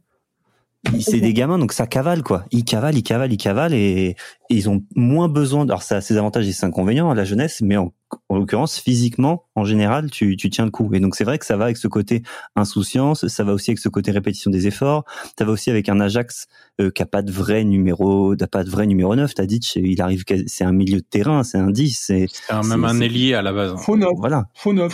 [0.99, 2.45] C'est des gamins, donc ça cavale quoi.
[2.51, 4.15] Ils cavalent, ils cavalent, ils cavalent, et, et
[4.49, 5.63] ils ont moins besoin.
[5.63, 7.93] Alors ça a ses avantages et ses inconvénients à la jeunesse, mais en,
[8.29, 10.93] en l'occurrence physiquement, en général, tu, tu tiens le coup.
[10.93, 12.23] Et donc c'est vrai que ça va avec ce côté
[12.55, 15.03] insouciance, ça va aussi avec ce côté répétition des efforts,
[15.37, 16.47] ça va aussi avec un Ajax
[16.81, 19.33] euh, qui a pas de vrai numéro, n'a pas de vrai numéro 9.
[19.33, 21.97] T'as dit, il arrive, c'est un milieu de terrain, c'est un 10.
[22.07, 22.27] C'est
[22.63, 23.75] même un ailier à la base.
[23.77, 24.11] Faux neuf.
[24.17, 24.45] Voilà.
[24.53, 24.93] Faux neuf.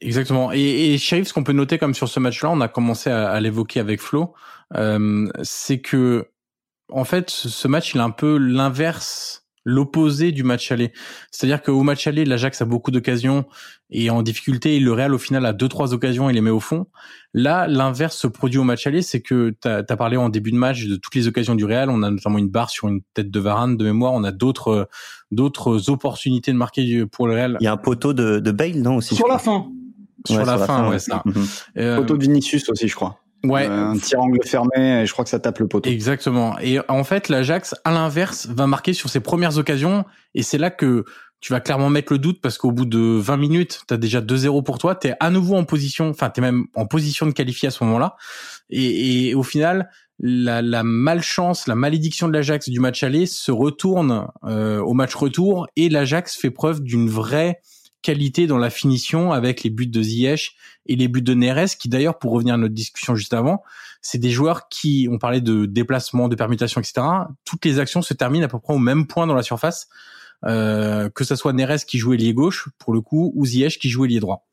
[0.00, 0.52] Exactement.
[0.52, 3.30] Et, et Sheriff, ce qu'on peut noter comme sur ce match-là, on a commencé à,
[3.30, 4.34] à l'évoquer avec Flo,
[4.76, 6.28] euh, c'est que
[6.92, 10.92] en fait, ce match, il est un peu l'inverse l'opposé du match aller.
[11.30, 13.46] C'est-à-dire qu'au match aller, l'Ajax a beaucoup d'occasions
[13.90, 16.60] et en difficulté, le Real au final a deux trois occasions et les met au
[16.60, 16.86] fond.
[17.32, 20.56] Là, l'inverse se produit au match aller, c'est que tu as, parlé en début de
[20.56, 23.30] match de toutes les occasions du Real, on a notamment une barre sur une tête
[23.30, 24.88] de Varane de mémoire, on a d'autres
[25.30, 27.56] d'autres opportunités de marquer pour le Real.
[27.60, 29.14] Il y a un poteau de, de Bale non aussi.
[29.14, 29.66] Sur la fin.
[30.26, 31.22] Sur, la, fin, ouais, ça.
[31.24, 31.46] Mhm.
[31.78, 33.20] Euh, poteau de Vinicius aussi, je crois.
[33.44, 33.66] Ouais.
[33.68, 35.90] Euh, un tir angle fermé et je crois que ça tape le poteau.
[35.90, 36.58] Exactement.
[36.60, 40.70] Et en fait, l'Ajax, à l'inverse, va marquer sur ses premières occasions et c'est là
[40.70, 41.04] que
[41.40, 44.22] tu vas clairement mettre le doute parce qu'au bout de 20 minutes, tu as déjà
[44.22, 47.26] 2-0 pour toi, tu es à nouveau en position, enfin tu es même en position
[47.26, 48.16] de qualifier à ce moment-là.
[48.70, 53.52] Et, et, au final, la, la, malchance, la malédiction de l'Ajax du match aller se
[53.52, 57.60] retourne euh, au match retour et l'Ajax fait preuve d'une vraie
[58.04, 60.54] qualité dans la finition avec les buts de Ziyech
[60.86, 63.62] et les buts de Neres, qui d'ailleurs, pour revenir à notre discussion juste avant,
[64.02, 67.00] c'est des joueurs qui, on parlait de déplacement, de permutation, etc.
[67.44, 69.88] Toutes les actions se terminent à peu près au même point dans la surface,
[70.44, 73.88] euh, que ce soit Neres qui jouait lié gauche, pour le coup, ou Ziyech qui
[73.88, 74.46] jouait lié droit.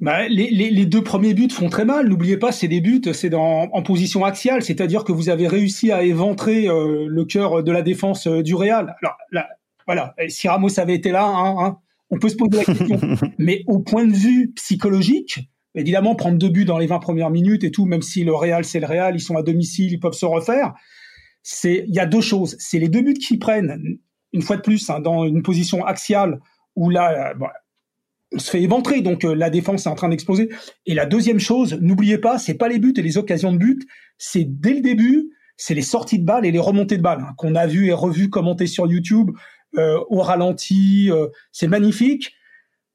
[0.00, 2.08] Bah, les, les, les, deux premiers buts font très mal.
[2.08, 6.02] N'oubliez pas, c'est des buts, c'est en position axiale, c'est-à-dire que vous avez réussi à
[6.02, 8.96] éventrer euh, le cœur de la défense euh, du Real.
[9.00, 9.46] Alors là,
[9.86, 11.78] voilà, si Ramos avait été là, hein, hein,
[12.10, 12.98] on peut se poser la question.
[13.38, 15.40] Mais au point de vue psychologique,
[15.74, 18.64] évidemment, prendre deux buts dans les 20 premières minutes et tout, même si le Real,
[18.64, 20.72] c'est le Real, ils sont à domicile, ils peuvent se refaire.
[21.42, 22.56] C'est, il y a deux choses.
[22.58, 23.98] C'est les deux buts qu'ils prennent,
[24.32, 26.40] une fois de plus, hein, dans une position axiale
[26.76, 27.46] où là, euh,
[28.32, 30.48] on se fait éventrer, donc euh, la défense est en train d'exploser.
[30.86, 33.86] Et la deuxième chose, n'oubliez pas, c'est pas les buts et les occasions de but,
[34.18, 37.34] c'est dès le début, c'est les sorties de balles et les remontées de balles hein,
[37.36, 39.30] qu'on a vu et revu commenter sur YouTube
[40.08, 42.32] au ralenti, euh, c'est magnifique.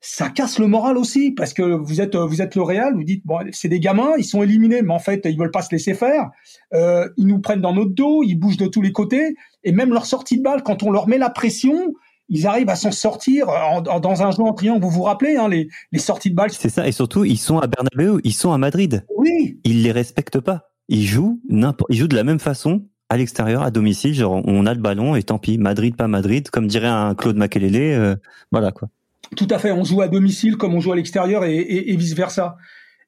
[0.01, 3.25] Ça casse le moral aussi parce que vous êtes vous êtes le Real, vous dites
[3.25, 5.93] bon c'est des gamins, ils sont éliminés, mais en fait ils veulent pas se laisser
[5.93, 6.29] faire.
[6.73, 9.91] Euh, ils nous prennent dans notre dos, ils bougent de tous les côtés et même
[9.91, 11.93] leur sortie de balle quand on leur met la pression,
[12.29, 13.47] ils arrivent à s'en sortir
[13.83, 14.81] dans un jeu en triangle.
[14.81, 16.87] Vous vous rappelez hein, les, les sorties de balle C'est ça.
[16.87, 19.03] Et surtout, ils sont à Bernabeu, ils sont à Madrid.
[19.17, 19.59] Oui.
[19.63, 20.69] Ils les respectent pas.
[20.87, 21.89] Ils jouent n'importe.
[21.91, 25.15] Ils jouent de la même façon à l'extérieur, à domicile, genre on a le ballon
[25.15, 28.15] et tant pis, Madrid pas Madrid, comme dirait un Claude Makelele, euh,
[28.51, 28.87] voilà quoi.
[29.35, 32.13] Tout à fait, on joue à domicile comme on joue à l'extérieur et, et, vice
[32.13, 32.57] versa.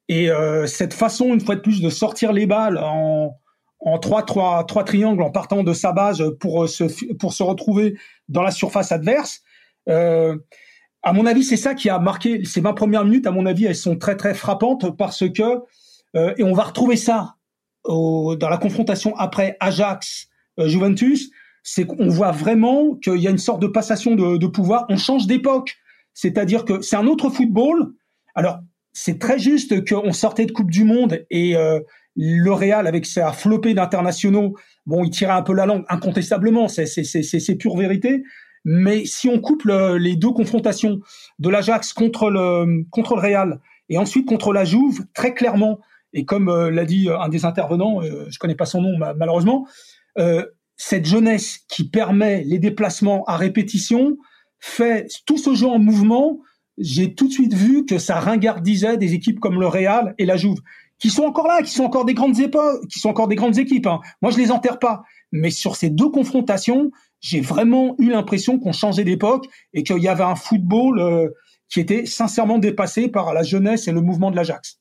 [0.08, 3.36] Et euh, cette façon, une fois de plus, de sortir les balles en,
[3.80, 6.84] en trois, trois, trois triangles en partant de sa base pour se,
[7.16, 7.96] pour se retrouver
[8.30, 9.42] dans la surface adverse.
[9.90, 10.38] Euh,
[11.04, 13.26] à mon avis, c'est ça qui a marqué ces 20 premières minutes.
[13.26, 15.64] À mon avis, elles sont très très frappantes parce que
[16.16, 17.36] euh, et on va retrouver ça
[17.86, 20.28] dans la confrontation après Ajax
[20.60, 21.32] euh, Juventus,
[21.64, 24.86] c'est qu'on voit vraiment qu'il y a une sorte de passation de, de pouvoir.
[24.90, 25.76] On change d'époque,
[26.14, 27.94] c'est-à-dire que c'est un autre football.
[28.36, 28.60] Alors
[28.94, 31.80] c'est très juste qu'on sortait de Coupe du Monde et euh,
[32.16, 37.56] le Real avec sa flopée d'internationaux, bon, il tirait un peu la langue, incontestablement, c'est
[37.58, 38.24] pure vérité.
[38.64, 41.00] Mais si on coupe les deux confrontations
[41.40, 45.80] de l'Ajax contre le contre le Real et ensuite contre la Juve, très clairement,
[46.14, 48.98] et comme euh, l'a dit euh, un des intervenants, euh, je connais pas son nom
[49.16, 49.68] malheureusement,
[50.76, 54.18] cette jeunesse qui permet les déplacements à répétition
[54.60, 56.40] fait tout ce jeu en mouvement.
[56.78, 60.38] J'ai tout de suite vu que ça ringardisait des équipes comme le Real et la
[60.38, 60.58] Juve,
[60.98, 63.58] qui sont encore là, qui sont encore des grandes époques, qui sont encore des grandes
[63.58, 63.88] équipes.
[63.88, 64.00] Hein.
[64.22, 65.04] Moi, je les enterre pas.
[65.32, 70.08] Mais sur ces deux confrontations, j'ai vraiment eu l'impression qu'on changeait d'époque et qu'il y
[70.08, 71.32] avait un football
[71.70, 74.81] qui était sincèrement dépassé par la jeunesse et le mouvement de l'Ajax.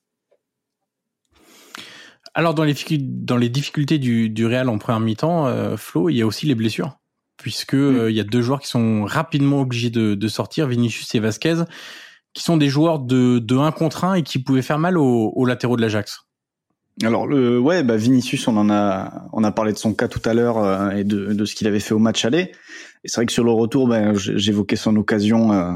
[2.33, 6.15] Alors dans les, dans les difficultés du, du Real en première mi-temps, euh, Flo, il
[6.15, 6.97] y a aussi les blessures,
[7.37, 11.13] puisque euh, il y a deux joueurs qui sont rapidement obligés de, de, sortir, Vinicius
[11.13, 11.63] et Vasquez,
[12.33, 15.33] qui sont des joueurs de, de 1 contre 1 et qui pouvaient faire mal aux,
[15.35, 16.25] aux latéraux de l'Ajax.
[17.03, 20.21] Alors le ouais bah Vinicius on en a on a parlé de son cas tout
[20.25, 22.51] à l'heure euh, et de, de ce qu'il avait fait au match aller
[23.03, 25.73] et c'est vrai que sur le retour ben j'évoquais son occasion euh,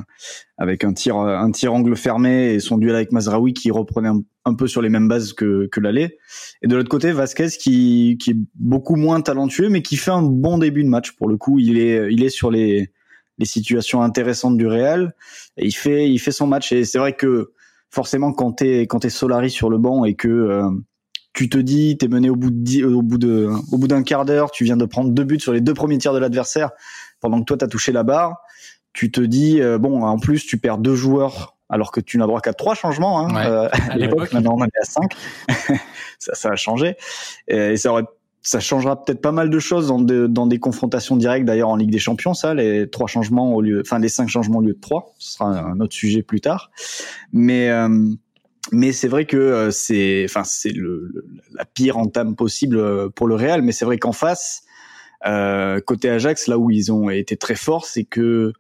[0.58, 4.12] avec un tir un tir angle fermé et son duel avec Mazraoui qui reprenait
[4.46, 6.20] un, peu sur les mêmes bases que que l'aller.
[6.62, 10.22] Et de l'autre côté Vasquez qui qui est beaucoup moins talentueux mais qui fait un
[10.22, 11.14] bon début de match.
[11.14, 12.92] Pour le coup il est il est sur les
[13.38, 15.16] les situations intéressantes du Real
[15.58, 16.72] et il fait il fait son match.
[16.74, 17.54] Et c'est vrai que
[17.90, 20.70] forcément quand t'es quand t'es Solari sur le banc et que euh,
[21.34, 24.26] tu te dis, t'es mené au bout de au bout de au bout d'un quart
[24.26, 26.72] d'heure, tu viens de prendre deux buts sur les deux premiers tirs de l'adversaire
[27.26, 28.38] pendant que toi t'as touché la barre.
[28.94, 32.28] Tu te dis euh, bon, en plus tu perds deux joueurs alors que tu n'as
[32.28, 34.32] droit qu'à trois changements hein, euh, à l'époque.
[34.32, 35.16] Maintenant on en est à cinq.
[36.20, 36.98] ça, ça a changé
[37.48, 38.04] et ça aurait
[38.44, 41.90] ça changera peut-être pas mal de choses dans, dans des confrontations directes d'ailleurs en Ligue
[41.90, 44.80] des Champions ça les trois changements au lieu enfin les cinq changements au lieu de
[44.80, 46.70] trois ce sera un autre sujet plus tard
[47.34, 47.90] mais euh,
[48.72, 51.12] mais c'est vrai que c'est, enfin, c'est le,
[51.54, 53.62] la pire entame possible pour le Real.
[53.62, 54.65] Mais c'est vrai qu'en face,
[55.28, 58.54] Euh, côté Ajax, là où ils ont été très forts, c'est que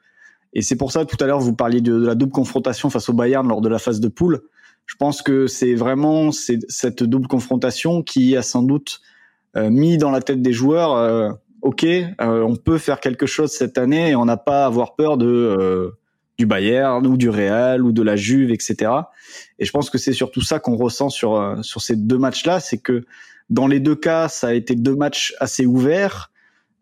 [0.55, 3.13] et c'est pour ça tout à l'heure vous parliez de, la double confrontation face au
[3.13, 4.41] Bayern lors de la phase de poule.
[4.85, 9.01] Je pense que c'est vraiment cette double confrontation qui a sans doute
[9.57, 13.51] euh, mis dans la tête des joueurs, euh, ok, euh, on peut faire quelque chose
[13.51, 15.93] cette année et on n'a pas à avoir peur de
[16.37, 18.91] du Bayern ou du Real ou de la Juve, etc.
[19.57, 22.77] Et je pense que c'est surtout ça qu'on ressent sur sur ces deux matchs-là, c'est
[22.77, 23.05] que
[23.49, 26.31] dans les deux cas, ça a été deux matchs assez ouverts,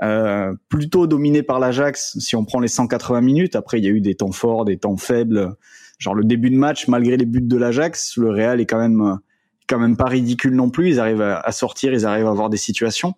[0.03, 2.17] euh, plutôt dominés par l'Ajax.
[2.19, 4.77] Si on prend les 180 minutes, après il y a eu des temps forts, des
[4.77, 5.55] temps faibles.
[5.99, 9.19] Genre le début de match, malgré les buts de l'Ajax, le Real est quand même
[9.67, 10.89] quand même pas ridicule non plus.
[10.89, 13.15] Ils arrivent à, sortir, ils arrivent à avoir des situations.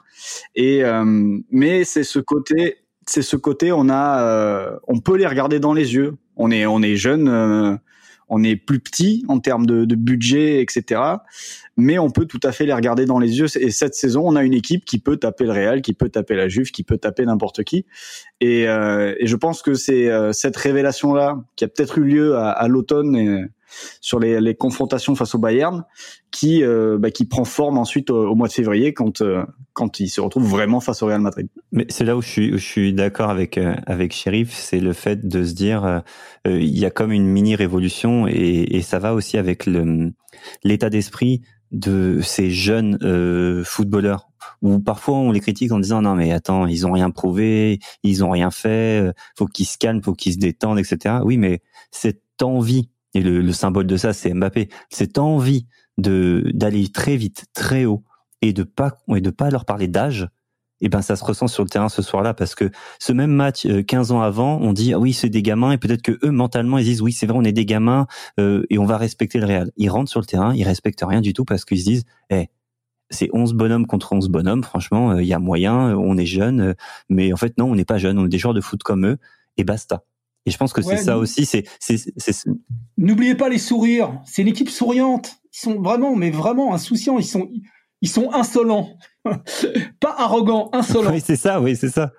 [0.55, 1.03] Et euh,
[1.49, 3.71] mais c'est ce côté, c'est ce côté.
[3.71, 6.15] On a, euh, on peut les regarder dans les yeux.
[6.35, 7.79] On est, on est jeune,
[8.27, 11.01] on est plus petit en termes de, de, budget, etc.
[11.77, 13.47] Mais on peut tout à fait les regarder dans les yeux.
[13.57, 16.35] Et cette saison, on a une équipe qui peut taper le Real, qui peut taper
[16.35, 17.85] la Juve, qui peut taper n'importe qui.
[18.41, 22.67] Et, et, je pense que c'est cette révélation-là qui a peut-être eu lieu à, à
[22.67, 23.49] l'automne.
[24.01, 25.83] Sur les, les, confrontations face au Bayern,
[26.31, 30.09] qui euh, bah, qui prend forme ensuite au, mois de février quand euh, quand il
[30.09, 31.47] se retrouve vraiment face au Real Madrid.
[31.71, 34.93] Mais c'est là où je suis je suis d'accord avec euh, avec Sheriff, c'est le
[34.93, 36.03] fait de se dire
[36.45, 40.11] il y a comme une mini révolution et, et ça va aussi avec le
[40.63, 42.97] l'état d'esprit de ces jeunes
[43.65, 44.29] footballeurs
[44.61, 48.23] où parfois on les critique en disant non mais attends ils ont rien prouvé ils
[48.23, 51.61] ont rien fait faut qu'ils se calment faut qu'ils se détendent etc oui mais
[51.91, 54.69] cette envie et le, symbole de ça, c'est Mbappé.
[54.89, 58.03] Cette envie de d'aller très vite, très haut,
[58.41, 60.27] et de pas et de pas leur parler d'âge.
[60.81, 63.31] Et eh ben ça se ressent sur le terrain ce soir-là parce que ce même
[63.31, 66.19] match 15 euh, ans avant, on dit ah oui c'est des gamins et peut-être que
[66.21, 68.07] eux mentalement ils disent oui c'est vrai on est des gamins
[68.41, 69.71] euh, et on va respecter le Real.
[69.77, 72.49] Ils rentrent sur le terrain, ils respectent rien du tout parce qu'ils se disent eh
[73.09, 76.75] c'est 11 bonhommes contre 11 bonhommes, franchement, euh, il y a moyen, on est jeunes,
[77.07, 79.05] mais en fait non, on n'est pas jeunes, on est des joueurs de foot comme
[79.05, 79.17] eux,
[79.55, 80.03] et basta.
[80.45, 81.45] Et je pense que c'est ça aussi.
[81.45, 81.65] C'est,
[82.97, 84.21] N'oubliez pas les sourires.
[84.25, 85.37] C'est l'équipe souriante.
[85.53, 87.17] Ils sont vraiment, mais vraiment insouciants.
[87.17, 87.49] Ils sont,
[88.01, 88.97] ils sont insolents,
[89.99, 91.11] pas arrogants, insolents.
[91.11, 91.59] oui, c'est ça.
[91.59, 92.11] Oui, c'est ça.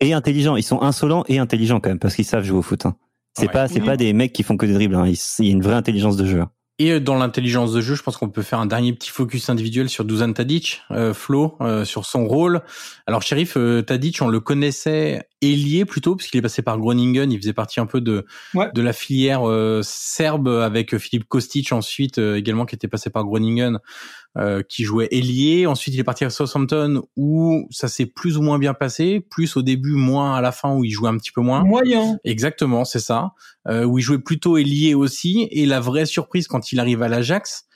[0.00, 0.56] Et intelligents.
[0.56, 2.86] Ils sont insolents et intelligents quand même parce qu'ils savent jouer au foot.
[2.86, 2.96] Hein.
[3.38, 4.96] C'est pas, c'est pas des mecs qui font que des dribbles.
[4.96, 5.06] Hein.
[5.06, 6.40] Il y a une vraie intelligence de jeu.
[6.40, 6.50] Hein.
[6.78, 9.48] Et euh, dans l'intelligence de jeu, je pense qu'on peut faire un dernier petit focus
[9.50, 12.62] individuel sur Dusan Tadic, euh, Flo, euh, sur son rôle.
[13.06, 17.38] Alors, Sheriff euh, Tadic, on le connaissait ailier plutôt, puisqu'il est passé par Groningen, il
[17.38, 18.26] faisait partie un peu de
[18.74, 19.42] de la filière
[19.82, 23.78] serbe avec Philippe Kostic ensuite également qui était passé par Groningen
[24.36, 25.66] euh, qui jouait ailier.
[25.66, 29.56] Ensuite, il est parti à Southampton où ça s'est plus ou moins bien passé, plus
[29.56, 31.64] au début, moins à la fin où il jouait un petit peu moins.
[31.64, 32.18] Moyen.
[32.24, 33.32] Exactement, c'est ça.
[33.68, 35.48] Euh, où il jouait plutôt ailier aussi.
[35.50, 37.68] Et la vraie surprise quand il arrive à l'Ajax,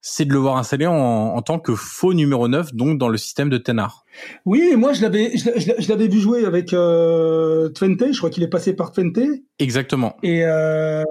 [0.00, 3.16] c'est de le voir installé en, en, tant que faux numéro 9, donc dans le
[3.16, 4.04] système de Tenard.
[4.44, 8.48] Oui, moi je l'avais je, l'avais vu jouer avec euh, Twente, je crois qu'il est
[8.48, 9.18] passé par Twente.
[9.58, 10.16] Exactement.
[10.22, 11.02] Et euh,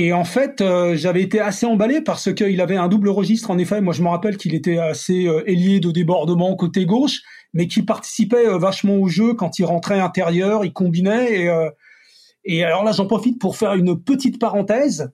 [0.00, 3.50] et en fait, euh, j'avais été assez emballé parce qu'il avait un double registre.
[3.50, 7.66] En effet, moi, je me rappelle qu'il était assez euh, de débordement côté gauche, mais
[7.66, 11.40] qu'il participait euh, vachement au jeu quand il rentrait intérieur, il combinait.
[11.40, 11.50] Et,
[12.44, 15.10] et alors là, j'en profite pour faire une petite parenthèse.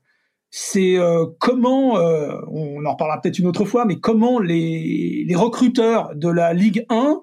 [0.51, 0.99] C'est
[1.41, 6.53] comment, on en reparlera peut-être une autre fois, mais comment les, les recruteurs de la
[6.53, 7.23] Ligue 1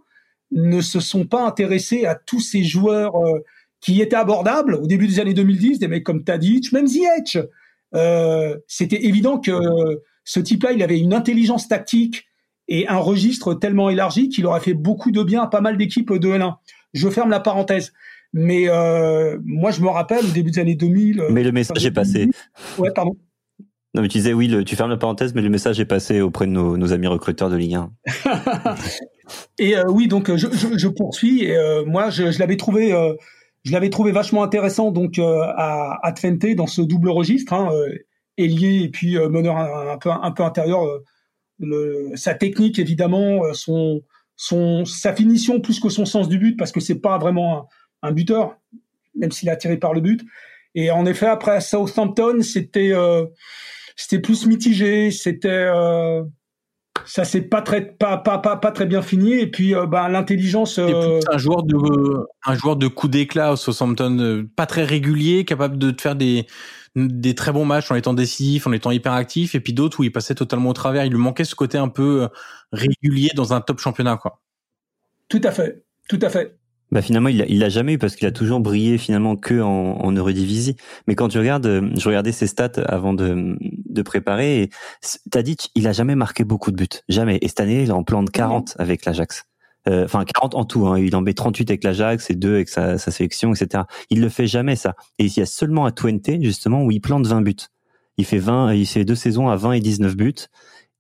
[0.52, 3.14] ne se sont pas intéressés à tous ces joueurs
[3.82, 7.38] qui étaient abordables au début des années 2010, des mecs comme Tadic, même Ziyech.
[7.96, 9.52] Euh, C'était évident que
[10.24, 12.26] ce type-là, il avait une intelligence tactique
[12.68, 16.14] et un registre tellement élargi qu'il aurait fait beaucoup de bien à pas mal d'équipes
[16.14, 16.56] de L1.
[16.94, 17.92] Je ferme la parenthèse.
[18.34, 21.20] Mais euh, moi, je me rappelle au début des années 2000.
[21.20, 22.30] Euh, mais le message est passé.
[22.78, 23.18] Ouais, pardon.
[23.94, 26.22] Non, mais tu disais oui, le, tu fermes la parenthèse, mais le message est passé
[26.22, 27.92] auprès de nos, nos amis recruteurs de Ligue 1.
[29.60, 31.44] et euh, oui, donc je, je, je poursuis.
[31.44, 32.94] Et, moi, je, je l'avais trouvé
[33.64, 37.70] je l'avais trouvé vachement intéressant donc euh, à, à Twente dans ce double registre, hein,
[37.74, 37.96] euh,
[38.38, 40.84] ailier et puis euh, meneur un, peu un peu intérieur.
[41.60, 44.02] Le, sa technique évidemment, son
[44.36, 47.68] son sa finition plus que son sens du but parce que c'est pas vraiment
[48.02, 48.58] un, un buteur,
[49.16, 50.22] même s'il a tiré par le but.
[50.74, 52.94] Et en effet, après Southampton, c'était
[53.96, 55.70] c'était plus mitigé, c'était
[57.06, 59.34] ça c'est pas très pas, pas, pas, pas très bien fini.
[59.34, 61.20] Et puis euh, bah, l'intelligence euh...
[61.32, 61.78] un joueur de
[62.46, 66.16] un joueur de coup d'éclat au Southampton euh, pas très régulier capable de te faire
[66.16, 66.48] des
[66.96, 70.04] des très bons matchs en étant décisif en étant hyper actif et puis d'autres où
[70.04, 71.06] il passait totalement au travers.
[71.06, 72.28] Il lui manquait ce côté un peu
[72.72, 74.40] régulier dans un top championnat quoi.
[75.30, 75.84] Tout à fait.
[76.10, 76.58] Tout à fait.
[76.92, 80.02] Bah finalement, il l'a il jamais eu parce qu'il a toujours brillé finalement que en,
[80.02, 80.76] en Eurodivisie.
[81.08, 81.66] Mais quand tu regardes,
[81.98, 83.56] je regardais ses stats avant de,
[83.92, 84.70] de préparer.
[85.26, 87.38] Dit, il a jamais marqué beaucoup de buts, jamais.
[87.42, 89.46] Et cette année, il en plan de 40 avec l'Ajax.
[89.88, 90.88] euh, enfin 40 en tout.
[90.88, 91.00] Hein.
[91.00, 93.84] Il en met 38 avec l'Ajax et 2 avec sa, sa, sélection, etc.
[94.10, 94.96] Il le fait jamais ça.
[95.20, 97.56] Et il y a seulement à Twente justement où il plante 20 buts.
[98.18, 100.34] Il fait 20, il fait deux saisons à 20 et 19 buts.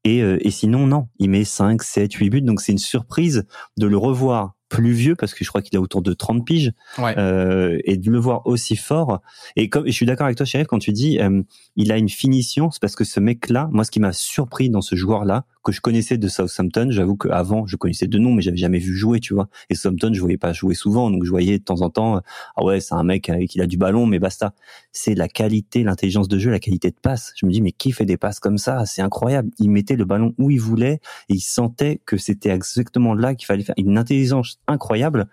[0.03, 2.41] Et, euh, et sinon, non, il met 5, 7, 8 buts.
[2.41, 3.45] Donc c'est une surprise
[3.77, 6.71] de le revoir plus vieux parce que je crois qu'il a autour de 30 piges.
[6.99, 9.19] Euh, et de le voir aussi fort.
[9.57, 11.43] Et comme je suis d'accord avec toi Chérif quand tu dis euh,
[11.75, 14.69] il a une finition c'est parce que ce mec là moi ce qui m'a surpris
[14.69, 18.33] dans ce joueur là que je connaissais de Southampton j'avoue qu'avant je connaissais de nom
[18.33, 19.49] mais j'avais jamais vu jouer tu vois.
[19.69, 22.19] Et Southampton je voyais pas jouer souvent donc je voyais de temps en temps euh,
[22.55, 24.53] ah ouais c'est un mec qui a du ballon mais basta.
[24.91, 27.33] C'est la qualité l'intelligence de jeu la qualité de passe.
[27.35, 28.85] Je me dis mais qui fait des passes comme ça?
[28.85, 29.49] C'est incroyable.
[29.59, 30.99] Il mettait le ballon où il voulait
[31.29, 33.75] et il sentait que c'était exactement là qu'il fallait faire.
[33.77, 35.27] Une intelligence incroyable.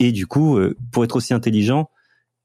[0.00, 1.88] Et du coup, euh, pour être aussi intelligent,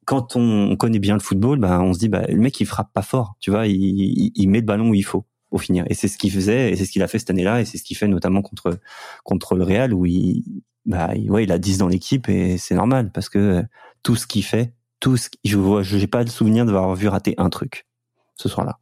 [0.05, 2.91] quand on, connaît bien le football, bah, on se dit, bah, le mec, il frappe
[2.93, 5.85] pas fort, tu vois, il, met le ballon où il faut au finir.
[5.87, 7.77] Et c'est ce qu'il faisait, et c'est ce qu'il a fait cette année-là, et c'est
[7.77, 8.79] ce qu'il fait notamment contre
[9.23, 10.43] contre le Real, où il,
[10.85, 13.63] bah, ouais, il a 10 dans l'équipe, et c'est normal, parce que
[14.03, 17.35] tout ce qu'il fait, tout ce je vois, j'ai pas le souvenir d'avoir vu rater
[17.37, 17.87] un truc
[18.35, 18.79] ce soir-là.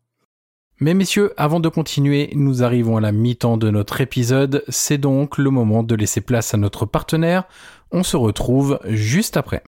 [0.80, 4.64] Mais messieurs, avant de continuer, nous arrivons à la mi-temps de notre épisode.
[4.68, 7.46] C'est donc le moment de laisser place à notre partenaire.
[7.92, 9.64] On se retrouve juste après.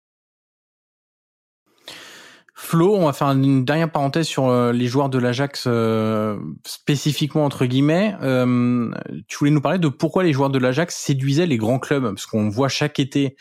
[2.62, 7.46] Flo, on va faire une dernière parenthèse sur euh, les joueurs de l'Ajax euh, spécifiquement
[7.46, 8.16] entre guillemets.
[8.22, 8.92] Euh,
[9.28, 12.26] tu voulais nous parler de pourquoi les joueurs de l'Ajax séduisaient les grands clubs, parce
[12.26, 13.38] qu'on voit chaque été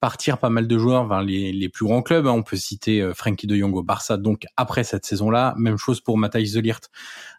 [0.00, 2.26] partir pas mal de joueurs vers les, les plus grands clubs.
[2.26, 2.32] Hein.
[2.32, 5.54] On peut citer euh, Frankie de Jong au Barça, donc après cette saison-là.
[5.58, 6.62] Même chose pour Matthijs de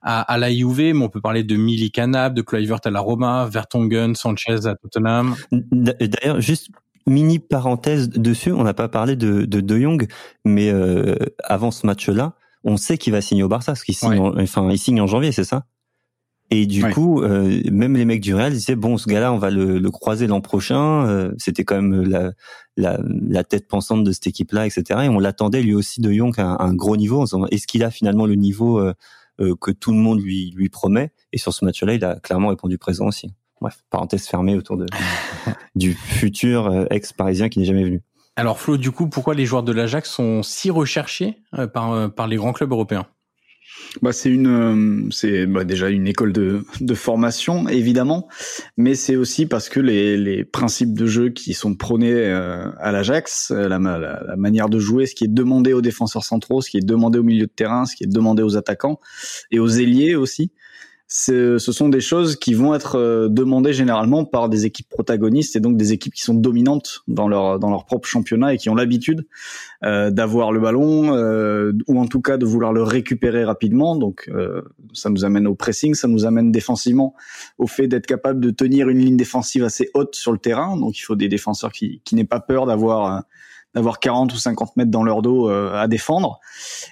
[0.02, 3.00] à, à, la Juve, mais on peut parler de Mili Canab, de Kluivert à la
[3.00, 5.36] Roma, Vertonghen, Sanchez à Tottenham.
[5.52, 6.70] D'ailleurs, juste
[7.08, 10.08] mini parenthèse dessus, on n'a pas parlé de de, de Jong,
[10.46, 12.34] mais euh, avant ce match-là,
[12.64, 15.32] on sait qu'il va signer au Barça, parce qu'il signe, enfin, il signe en janvier,
[15.32, 15.66] c'est ça?
[16.54, 19.50] Et du coup, euh, même les mecs du Real disaient bon, ce gars-là, on va
[19.50, 21.08] le, le croiser l'an prochain.
[21.08, 22.34] Euh, C'était quand même la,
[22.76, 25.00] la, la, tête pensante de cette équipe-là, etc.
[25.04, 27.26] Et on l'attendait lui aussi de Young à un, gros niveau.
[27.52, 28.94] Est-ce qu'il a finalement le niveau euh,
[29.40, 31.14] euh, que tout le monde lui lui promet?
[31.32, 33.32] Et sur ce match-là, il a clairement répondu présent aussi.
[33.62, 34.86] Bref, parenthèse fermée autour de
[35.76, 38.02] du futur euh, ex-parisien qui n'est jamais venu.
[38.36, 41.38] Alors Flo, du coup, pourquoi les joueurs de l'Ajax sont si recherchés
[41.74, 43.08] par par les grands clubs européens?
[44.02, 48.28] Bah, c'est une, euh, c'est bah, déjà une école de, de formation évidemment,
[48.78, 52.92] mais c'est aussi parce que les, les principes de jeu qui sont prônés euh, à
[52.92, 56.62] l'Ajax, euh, la, la, la, manière de jouer, ce qui est demandé aux défenseurs centraux,
[56.62, 59.00] ce qui est demandé au milieu de terrain, ce qui est demandé aux attaquants
[59.52, 60.52] et aux ailiers aussi,
[61.14, 65.60] ce sont des choses qui vont être euh, demandées généralement par des équipes protagonistes et
[65.60, 68.76] donc des équipes qui sont dominantes dans leur dans leur propre championnat et qui ont
[68.76, 69.28] l'habitude
[69.84, 73.98] euh, d'avoir le ballon euh, ou en tout cas de vouloir le récupérer rapidement.
[73.98, 74.62] Donc euh,
[74.94, 77.14] ça nous amène au pressing, ça nous amène défensivement
[77.58, 80.78] au fait d'être capable de tenir une ligne défensive assez haute sur le terrain.
[80.78, 83.26] Donc il faut des défenseurs qui qui n'aient pas peur d'avoir
[83.74, 86.40] d'avoir 40 ou 50 mètres dans leur dos euh, à défendre.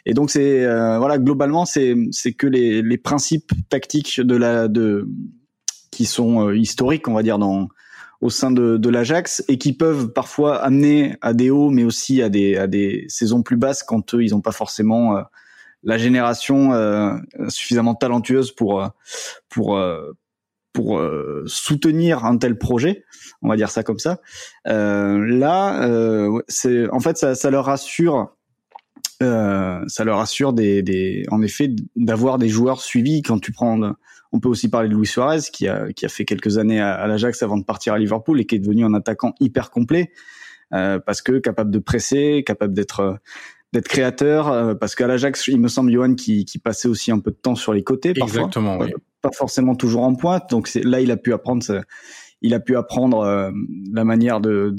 [0.06, 4.68] Et donc c'est euh, voilà globalement c'est c'est que les, les principes tactiques de la
[4.68, 5.08] de
[5.92, 7.68] qui sont euh, historiques on va dire dans
[8.22, 12.22] au sein de, de l'Ajax et qui peuvent parfois amener à des hauts mais aussi
[12.22, 15.18] à des à des saisons plus basses quand eux ils n'ont pas forcément
[15.84, 16.72] la génération
[17.48, 18.86] suffisamment talentueuse pour
[19.48, 19.80] pour
[20.80, 21.02] pour
[21.46, 23.04] soutenir un tel projet
[23.42, 24.20] on va dire ça comme ça.
[24.68, 28.36] Euh, là, euh, c'est en fait ça, ça leur assure.
[29.22, 33.78] Euh, ça leur assure des, des en effet d'avoir des joueurs suivis quand tu prends
[34.32, 36.94] on peut aussi parler de Luis Suarez qui a qui a fait quelques années à,
[36.94, 40.14] à l'Ajax avant de partir à Liverpool et qui est devenu un attaquant hyper complet
[40.74, 43.20] euh, parce que capable de presser capable d'être
[43.74, 47.20] d'être créateur euh, parce qu'à l'Ajax il me semble Johan qui, qui passait aussi un
[47.20, 48.94] peu de temps sur les côtés parfois exactement oui.
[49.22, 51.84] Pas forcément toujours en pointe donc là il a pu apprendre
[52.42, 53.52] il a pu apprendre euh,
[53.92, 54.74] la manière de,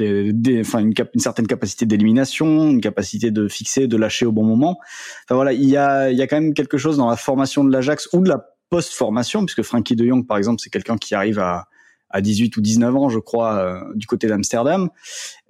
[0.61, 4.79] enfin une, une, certaine capacité d'élimination, une capacité de fixer, de lâcher au bon moment.
[5.27, 7.65] Enfin voilà, il y a, il y a quand même quelque chose dans la formation
[7.65, 11.15] de l'Ajax ou de la post-formation, puisque Frankie de Jong, par exemple, c'est quelqu'un qui
[11.15, 11.67] arrive à,
[12.09, 14.89] à 18 ou 19 ans, je crois, euh, du côté d'Amsterdam,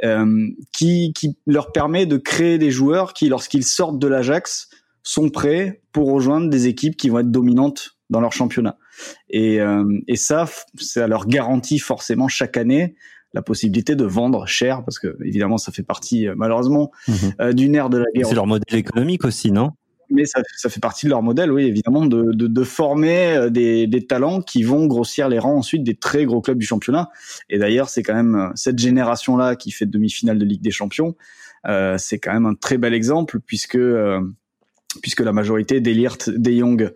[0.03, 4.69] euh, qui, qui leur permet de créer des joueurs qui, lorsqu'ils sortent de l'Ajax,
[5.03, 8.77] sont prêts pour rejoindre des équipes qui vont être dominantes dans leur championnat.
[9.29, 10.47] Et, euh, et ça,
[10.77, 12.95] ça leur garantit forcément chaque année
[13.33, 17.13] la possibilité de vendre cher, parce que évidemment ça fait partie euh, malheureusement mmh.
[17.41, 18.27] euh, d'une ère de la guerre.
[18.27, 19.71] C'est leur modèle économique aussi, non?
[20.13, 23.49] Mais ça, ça, fait partie de leur modèle, oui, évidemment, de, de, de former euh,
[23.49, 27.11] des, des, talents qui vont grossir les rangs ensuite des très gros clubs du championnat.
[27.49, 31.15] Et d'ailleurs, c'est quand même cette génération-là qui fait demi-finale de Ligue des Champions.
[31.67, 34.21] Euh, c'est quand même un très bel exemple puisque euh,
[35.03, 36.93] puisque la majorité des Lirt, des Young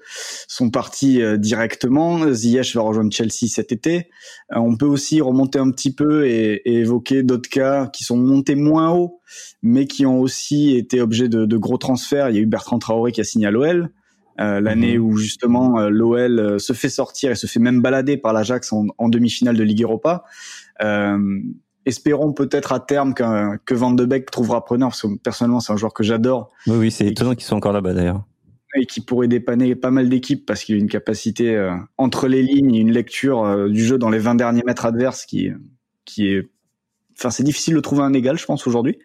[0.48, 2.32] sont partis euh, directement.
[2.32, 4.08] Ziyech va rejoindre Chelsea cet été.
[4.52, 8.56] Euh, on peut aussi remonter un petit peu et, évoquer d'autres cas qui sont montés
[8.56, 9.20] moins haut,
[9.62, 12.30] mais qui ont aussi été objet de, de gros transferts.
[12.30, 13.90] Il y a eu Bertrand Traoré qui a signé à l'OL.
[14.40, 15.04] Euh, l'année mhm.
[15.04, 19.08] où justement l'OL se fait sortir et se fait même balader par l'Ajax en, en
[19.08, 20.24] demi-finale de Ligue Europa.
[20.82, 21.40] Euh,
[21.86, 25.76] espérons peut-être à terme que Van de Beek trouvera preneur, parce que personnellement c'est un
[25.76, 26.50] joueur que j'adore.
[26.66, 28.22] Oui, oui, c'est étonnant qu'ils soient encore là-bas d'ailleurs.
[28.76, 32.42] Et qui pourrait dépanner pas mal d'équipes parce qu'il a une capacité euh, entre les
[32.42, 35.50] lignes une lecture euh, du jeu dans les 20 derniers mètres adverses qui,
[36.04, 36.48] qui est
[37.18, 38.98] enfin c'est difficile de trouver un égal je pense aujourd'hui.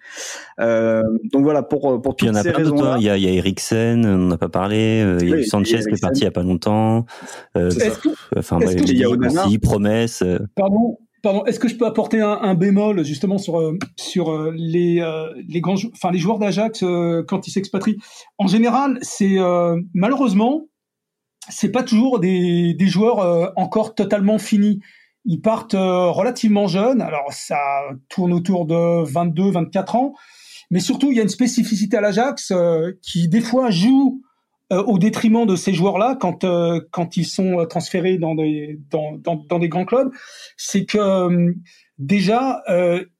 [0.60, 4.06] Euh, donc voilà pour pour toutes ces raisons il y a il y a Eriksen
[4.06, 6.32] on n'a pas parlé euh, il y a Sanchez qui est parti il y a
[6.32, 7.06] pas longtemps
[7.56, 7.70] euh,
[8.38, 10.24] enfin il y a aussi promesse
[10.56, 14.54] pardon Pardon, est-ce que je peux apporter un, un bémol justement sur euh, sur euh,
[14.56, 16.84] les euh, les grands, enfin les joueurs d'Ajax
[17.28, 17.98] quand ils s'expatrient?
[18.38, 19.38] En général, c'est
[19.94, 20.68] malheureusement
[21.50, 24.80] c'est pas toujours des des joueurs encore totalement finis.
[25.26, 27.02] Ils partent relativement jeunes.
[27.02, 27.60] Alors ça
[28.10, 30.14] tourne autour de 22, 24 ans,
[30.72, 32.54] mais surtout il y a une spécificité à l'Ajax
[33.02, 34.22] qui des fois joue
[34.72, 39.14] euh, au détriment de ces joueurs-là quand euh, quand ils sont transférés dans des dans,
[39.14, 40.12] dans, dans des grands clubs,
[40.58, 41.54] c'est que euh,
[41.98, 42.62] déjà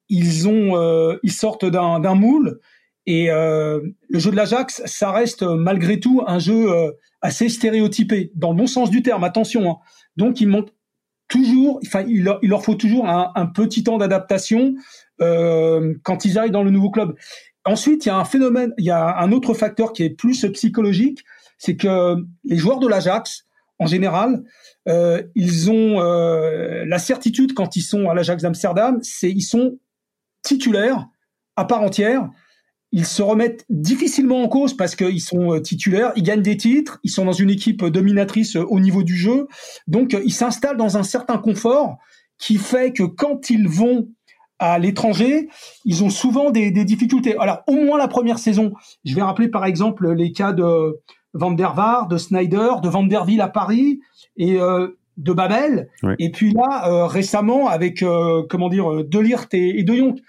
[0.10, 2.60] ils ont ils sortent d'un d'un moule
[3.08, 6.68] et le jeu de l'Ajax, ça reste malgré tout un jeu
[7.22, 9.24] assez stéréotypé dans le bon sens du terme.
[9.24, 9.78] Attention, hein.
[10.18, 10.74] donc ils montent
[11.28, 14.76] toujours, enfin il leur, il leur faut toujours un, un petit temps d'adaptation
[15.20, 17.16] quand ils arrivent dans le nouveau club.
[17.66, 20.46] Ensuite, il y a un phénomène, il y a un autre facteur qui est plus
[20.54, 21.24] psychologique,
[21.60, 23.46] c'est que les joueurs de l'Ajax,
[23.78, 24.44] en général,
[24.88, 29.78] euh, ils ont euh, la certitude quand ils sont à l'Ajax d'Amsterdam, c'est ils sont
[30.42, 31.08] titulaires
[31.56, 32.28] à part entière.
[32.92, 37.00] Ils se remettent difficilement en cause parce qu'ils sont euh, titulaires, ils gagnent des titres,
[37.04, 39.48] ils sont dans une équipe dominatrice au niveau du jeu,
[39.86, 41.98] donc ils s'installent dans un certain confort
[42.40, 44.10] qui fait que quand ils vont
[44.58, 45.50] à l'étranger,
[45.86, 47.38] ils ont souvent des, des, difficultés.
[47.38, 48.74] Alors, au moins la première saison,
[49.06, 51.00] je vais rappeler par exemple les cas de
[51.34, 54.00] Van der Vaart, de Snyder, de Van der Ville à Paris
[54.38, 55.90] et euh, de Babel.
[56.18, 60.20] Et puis là, euh, récemment, avec euh, comment dire, Delirte et, et De Jong,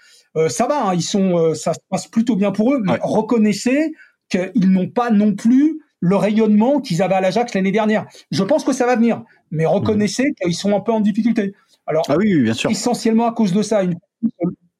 [0.47, 2.81] ça va, hein, ils sont, ça se passe plutôt bien pour eux.
[2.83, 3.93] Mais reconnaissez
[4.29, 8.05] qu'ils n'ont pas non plus le rayonnement qu'ils avaient à l'Ajax l'année dernière.
[8.31, 11.53] Je pense que ça va venir, mais reconnaissez qu'ils sont un peu en difficulté.
[11.85, 12.69] Alors, ah oui, bien sûr.
[12.69, 13.95] essentiellement à cause de ça, une,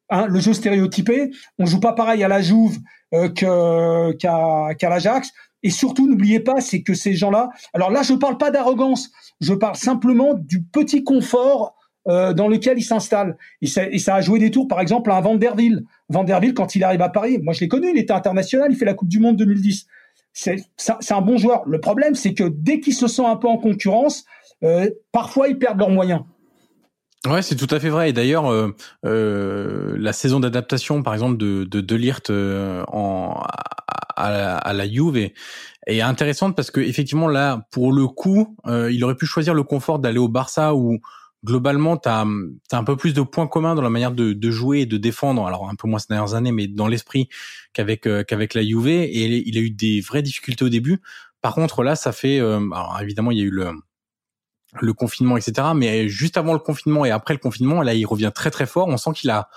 [0.09, 1.32] hein, le jeu stéréotypé.
[1.57, 2.78] On joue pas pareil à la Jouve
[3.13, 5.32] euh, qu'à qu'à l'Ajax.
[5.64, 7.49] Et surtout, n'oubliez pas, c'est que ces gens-là.
[7.74, 9.12] Alors là, je ne parle pas d'arrogance.
[9.39, 11.76] Je parle simplement du petit confort
[12.07, 13.38] euh, dans lequel ils s'installent.
[13.62, 15.84] Et ça, a joué des tours, par exemple, à Vanderville.
[16.09, 18.86] Vanderville, quand il arrive à Paris, moi je l'ai connu, il était international, il fait
[18.86, 19.86] la Coupe du Monde 2010.
[20.34, 20.57] C'est
[21.12, 21.62] un bon joueur.
[21.68, 24.26] Le problème, c'est que dès qu'il se sent un peu en concurrence,
[24.64, 26.22] euh, parfois ils perdent leurs moyens.
[27.28, 28.09] Ouais, c'est tout à fait vrai.
[28.09, 28.51] Et d'ailleurs,
[29.05, 33.43] euh, la saison d'adaptation, par exemple, de de, de en
[34.22, 38.91] à, la, à la Juve est, intéressante parce que effectivement là, pour le coup, euh,
[38.91, 40.99] il aurait pu choisir le confort d'aller au Barça où
[41.43, 42.24] globalement t'as
[42.72, 44.97] as un peu plus de points communs dans la manière de, de jouer et de
[44.97, 45.45] défendre.
[45.47, 47.30] Alors un peu moins ces dernières années, mais dans l'esprit
[47.74, 48.88] qu'avec euh, qu'avec la Juve.
[48.88, 51.01] Et il a eu des vraies difficultés au début.
[51.41, 52.39] Par contre, là, ça fait.
[52.39, 53.72] alors évidemment, il y a eu le
[54.80, 55.69] le confinement, etc.
[55.76, 58.88] Mais juste avant le confinement et après le confinement, là, il revient très très fort.
[58.88, 59.49] On sent qu'il a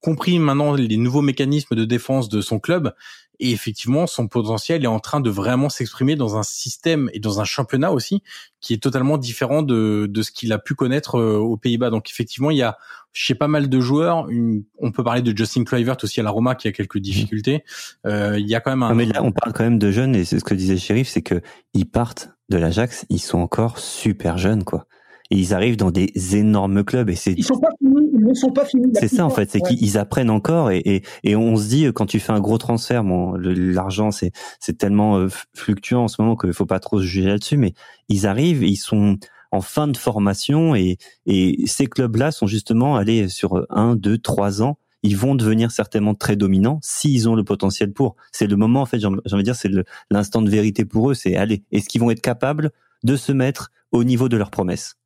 [0.00, 2.94] compris maintenant les nouveaux mécanismes de défense de son club
[3.40, 7.40] et effectivement son potentiel est en train de vraiment s'exprimer dans un système et dans
[7.40, 8.22] un championnat aussi
[8.60, 11.90] qui est totalement différent de, de ce qu'il a pu connaître euh, aux Pays-Bas.
[11.90, 12.78] Donc effectivement il y a
[13.12, 16.30] chez pas mal de joueurs, une, on peut parler de Justin Kluivert aussi à la
[16.30, 17.64] Roma qui a quelques difficultés.
[18.06, 18.94] Euh, il y a quand même un.
[18.94, 21.22] mais là on parle quand même de jeunes et c'est ce que disait Sheriff, c'est
[21.22, 21.40] que
[21.72, 24.86] ils partent de l'Ajax, ils sont encore super jeunes quoi
[25.30, 28.34] et ils arrivent dans des énormes clubs et c'est ils sont pas finis ils ne
[28.34, 31.56] sont pas finis c'est ça en fait c'est qu'ils apprennent encore et, et, et on
[31.56, 36.04] se dit quand tu fais un gros transfert bon l'argent c'est c'est tellement euh, fluctuant
[36.04, 37.72] en ce moment qu'il faut pas trop se juger là-dessus mais
[38.08, 39.18] ils arrivent ils sont
[39.52, 44.18] en fin de formation et et ces clubs là sont justement allés sur un deux
[44.18, 48.16] trois ans ils vont devenir certainement très dominants s'ils ont le potentiel pour.
[48.32, 49.70] C'est le moment, en fait, j'ai envie de dire, c'est
[50.10, 51.62] l'instant de vérité pour eux, c'est aller.
[51.70, 52.70] Est-ce qu'ils vont être capables
[53.04, 54.96] de se mettre au niveau de leurs promesses?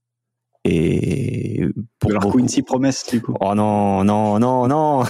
[0.65, 1.65] Et
[1.99, 3.35] pour leur Quincy Promesse du coup.
[3.41, 5.05] Oh non non non non.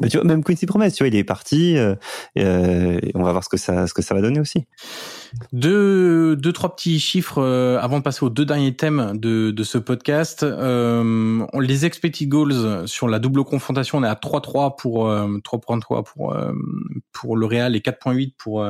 [0.00, 1.76] Mais tu vois même Quincy Promesse, tu vois, il est parti.
[1.76, 1.94] Euh,
[2.38, 4.64] euh, on va voir ce que ça ce que ça va donner aussi.
[5.52, 9.62] Deux deux trois petits chiffres euh, avant de passer aux deux derniers thèmes de de
[9.62, 10.42] ce podcast.
[10.42, 16.36] Euh, les expected goals sur la double confrontation, on est à 3-3 pour 3.3 pour
[17.12, 18.66] pour le Real et 4.8 pour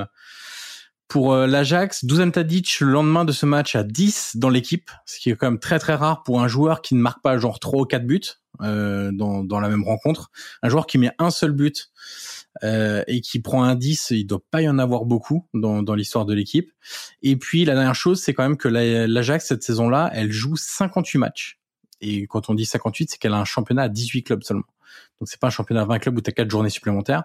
[1.12, 5.20] Pour euh, l'Ajax, Dusan Tadic le lendemain de ce match à 10 dans l'équipe, ce
[5.20, 7.60] qui est quand même très très rare pour un joueur qui ne marque pas genre
[7.60, 8.22] 3 ou 4 buts
[8.62, 10.30] euh, dans, la même rencontre.
[10.62, 11.90] Un joueur qui met un seul but
[12.64, 15.94] euh, et qui prend un 10, il doit pas y en avoir beaucoup dans, dans
[15.94, 16.72] l'histoire de l'équipe.
[17.20, 21.18] Et puis la dernière chose, c'est quand même que l'Ajax cette saison-là, elle joue 58
[21.18, 21.61] matchs.
[22.02, 24.64] Et quand on dit 58, c'est qu'elle a un championnat à 18 clubs seulement.
[25.20, 27.24] Donc c'est pas un championnat à 20 clubs où tu as 4 journées supplémentaires.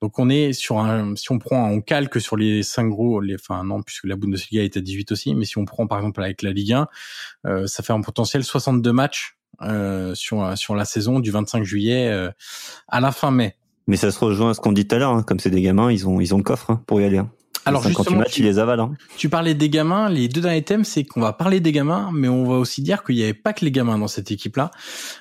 [0.00, 3.62] Donc on est sur un si on prend on calque sur les 5 gros enfin
[3.64, 6.42] non puisque la Bundesliga est à 18 aussi, mais si on prend par exemple avec
[6.42, 6.88] la Ligue 1,
[7.46, 12.08] euh, ça fait un potentiel 62 matchs euh, sur sur la saison du 25 juillet
[12.08, 12.30] euh,
[12.88, 13.56] à la fin mai.
[13.86, 15.22] Mais ça se rejoint à ce qu'on dit tout à l'heure, hein.
[15.22, 17.18] comme c'est des gamins, ils ont ils ont le coffre hein, pour y aller.
[17.18, 17.30] Hein.
[17.66, 18.80] Alors justement, tu, les avales.
[18.80, 18.94] Hein.
[19.16, 20.08] Tu parlais des gamins.
[20.08, 23.04] Les deux derniers thèmes, c'est qu'on va parler des gamins, mais on va aussi dire
[23.04, 24.70] qu'il n'y avait pas que les gamins dans cette équipe-là.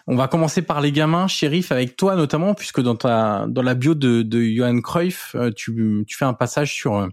[0.08, 3.76] On va commencer par les gamins, shérif, avec toi notamment, puisque dans ta dans la
[3.76, 7.08] bio de, de Johan Cruyff, euh, tu, tu fais un passage sur euh,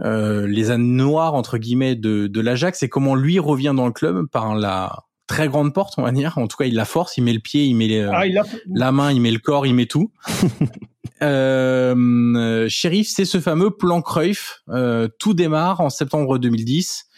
[0.00, 3.92] euh, les ânes noirs entre guillemets de, de l'Ajax et comment lui revient dans le
[3.92, 6.38] club par la très grande porte, on va dire.
[6.38, 8.24] En tout cas, il la force, il met le pied, il met ah,
[8.72, 10.10] la main, il met le corps, il met tout.
[11.22, 14.62] euh, Sheriff, c'est ce fameux plan Cruyff.
[14.68, 17.08] Euh, tout démarre en septembre 2010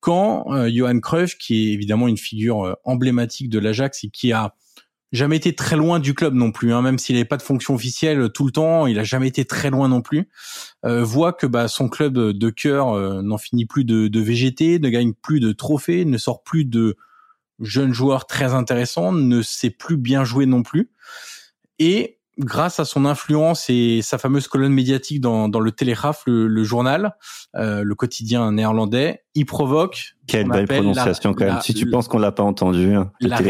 [0.00, 4.32] quand euh, Johan Cruyff, qui est évidemment une figure euh, emblématique de l'Ajax et qui
[4.32, 4.54] a
[5.10, 7.74] jamais été très loin du club non plus, hein, même s'il n'avait pas de fonction
[7.74, 10.28] officielle tout le temps, il a jamais été très loin non plus.
[10.84, 14.88] Euh, voit que bah, son club de cœur n'en finit plus de, de végéter, ne
[14.90, 16.96] gagne plus de trophées, ne sort plus de
[17.60, 20.90] jeunes joueurs très intéressants, ne sait plus bien jouer non plus.
[21.78, 26.62] Et grâce à son influence et sa fameuse colonne médiatique dans, dans le Telegraph, le,
[26.64, 27.16] journal,
[27.56, 30.14] euh, le quotidien néerlandais, il provoque.
[30.26, 31.60] Quelle belle prononciation quand même.
[31.60, 33.40] si tu penses qu'on l'a pas entendu, hein, le la,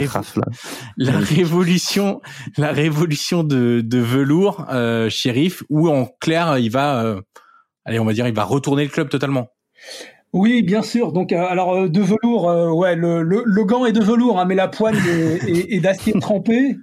[0.97, 2.21] la révolution,
[2.57, 7.21] la révolution de, de velours, euh, shérif, où en clair, il va, euh,
[7.85, 9.49] allez, on va dire, il va retourner le club totalement.
[10.33, 11.13] Oui, bien sûr.
[11.13, 14.69] Donc, euh, alors de velours, ouais, le, le, gant est de velours, hein, mais la
[14.69, 14.97] poigne
[15.47, 16.77] est, est d'acier trempé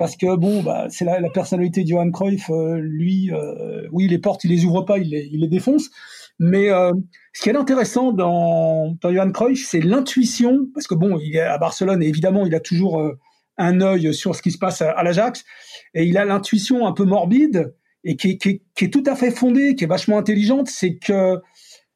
[0.00, 2.48] parce que bon, bah, c'est la, la, personnalité de Johan Cruyff.
[2.48, 5.90] Euh, lui, euh, oui, les portes, il les ouvre pas, il les, il les défonce.
[6.38, 6.90] Mais euh,
[7.34, 11.42] ce qui est intéressant dans, dans Johan Cruyff, c'est l'intuition, parce que bon, il est
[11.42, 13.12] à Barcelone et évidemment, il a toujours
[13.58, 15.44] un œil sur ce qui se passe à, l'Ajax,
[15.92, 19.30] et il a l'intuition un peu morbide et qui, qui, qui, est tout à fait
[19.30, 21.36] fondée, qui est vachement intelligente, c'est que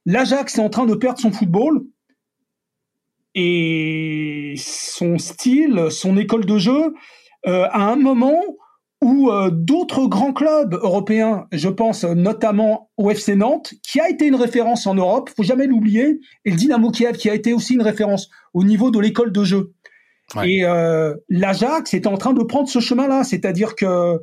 [0.06, 1.84] l'Ajax est en train de perdre son football
[3.34, 6.94] et son style, son école de jeu
[7.46, 8.40] euh, à un moment
[9.02, 14.26] où euh, d'autres grands clubs européens, je pense notamment au FC Nantes, qui a été
[14.26, 17.74] une référence en Europe, faut jamais l'oublier, et le Dynamo Kiev, qui a été aussi
[17.74, 19.72] une référence au niveau de l'école de jeu.
[20.42, 24.20] Et euh, l'Ajax est en train de prendre ce chemin-là, c'est-à-dire que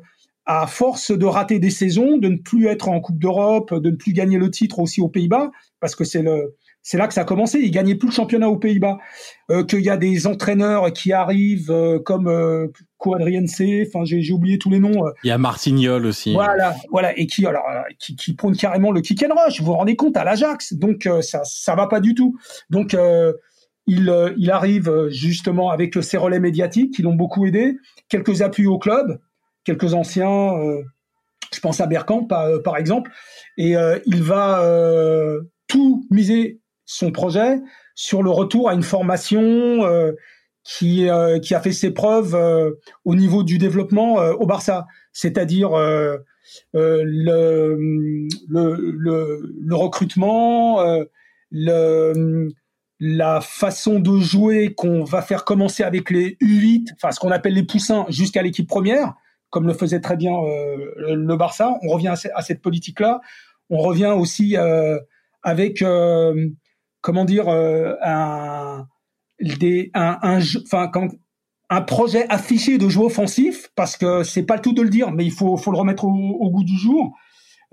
[0.52, 3.96] à force de rater des saisons, de ne plus être en Coupe d'Europe, de ne
[3.96, 7.22] plus gagner le titre aussi aux Pays-Bas, parce que c'est le c'est là que ça
[7.22, 7.60] a commencé.
[7.60, 8.98] Ils gagnaient plus le championnat aux Pays-Bas.
[9.50, 12.68] Euh, qu'il y a des entraîneurs qui arrivent euh, comme euh,
[13.46, 13.88] C.
[13.88, 15.06] Enfin, j'ai oublié tous les noms.
[15.06, 15.12] Euh.
[15.24, 16.34] Il y a Martignol aussi.
[16.34, 17.64] Voilà, voilà, et qui alors
[18.00, 19.60] qui, qui prône carrément le kick and rush.
[19.60, 20.74] Vous vous rendez compte à l'Ajax.
[20.74, 22.36] Donc ça ça va pas du tout.
[22.70, 22.96] Donc
[23.88, 27.78] il il arrive justement avec ses relais médiatiques qui l'ont beaucoup aidé,
[28.10, 29.20] quelques appuis au club,
[29.64, 30.54] quelques anciens.
[31.54, 33.12] je pense à Bergkamp par, par exemple,
[33.58, 34.64] et il va
[35.68, 37.62] tout miser son projet
[37.96, 40.12] sur le retour à une formation euh,
[40.64, 42.72] qui, euh, qui a fait ses preuves euh,
[43.06, 45.72] au niveau du développement au Barça, c'est-à-dire
[46.74, 47.78] le,
[48.50, 50.80] le, recrutement,
[53.00, 57.54] la façon de jouer qu'on va faire commencer avec les U8, enfin ce qu'on appelle
[57.54, 59.14] les poussins, jusqu'à l'équipe première,
[59.52, 60.32] comme le faisait très bien
[60.98, 61.78] le Barça.
[61.84, 63.22] On revient à, cette politique-là.
[63.70, 64.58] On revient aussi
[65.44, 65.84] avec
[67.02, 68.88] comment dire, euh, un,
[69.40, 71.10] des, un, un, quand,
[71.70, 75.12] un projet affiché de jeu offensif, parce que c'est pas le tout de le dire,
[75.12, 77.18] mais il faut, faut le remettre au, au goût du jour,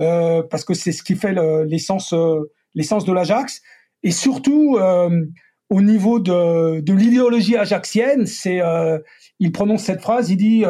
[0.00, 1.34] euh, parce que c'est ce qui fait
[1.66, 3.60] l'essence, euh, l'essence de l'Ajax,
[4.02, 5.26] et surtout euh,
[5.70, 8.98] au niveau de, de l'idéologie ajaxienne, c'est, euh,
[9.38, 10.64] il prononce cette phrase, il dit,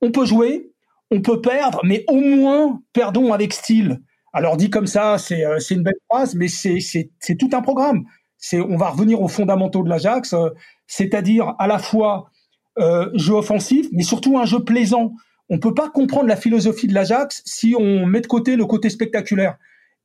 [0.00, 0.72] on peut jouer,
[1.10, 4.00] on peut perdre, mais au moins perdons avec style.
[4.32, 8.04] Alors dit comme ça, c'est euh, une belle phrase, mais c'est tout un programme.
[8.52, 10.50] On va revenir aux fondamentaux de l'Ajax, euh,
[10.86, 12.30] c'est-à-dire à la fois
[12.78, 15.12] euh, jeu offensif, mais surtout un jeu plaisant.
[15.48, 18.90] On peut pas comprendre la philosophie de l'Ajax si on met de côté le côté
[18.90, 19.56] spectaculaire.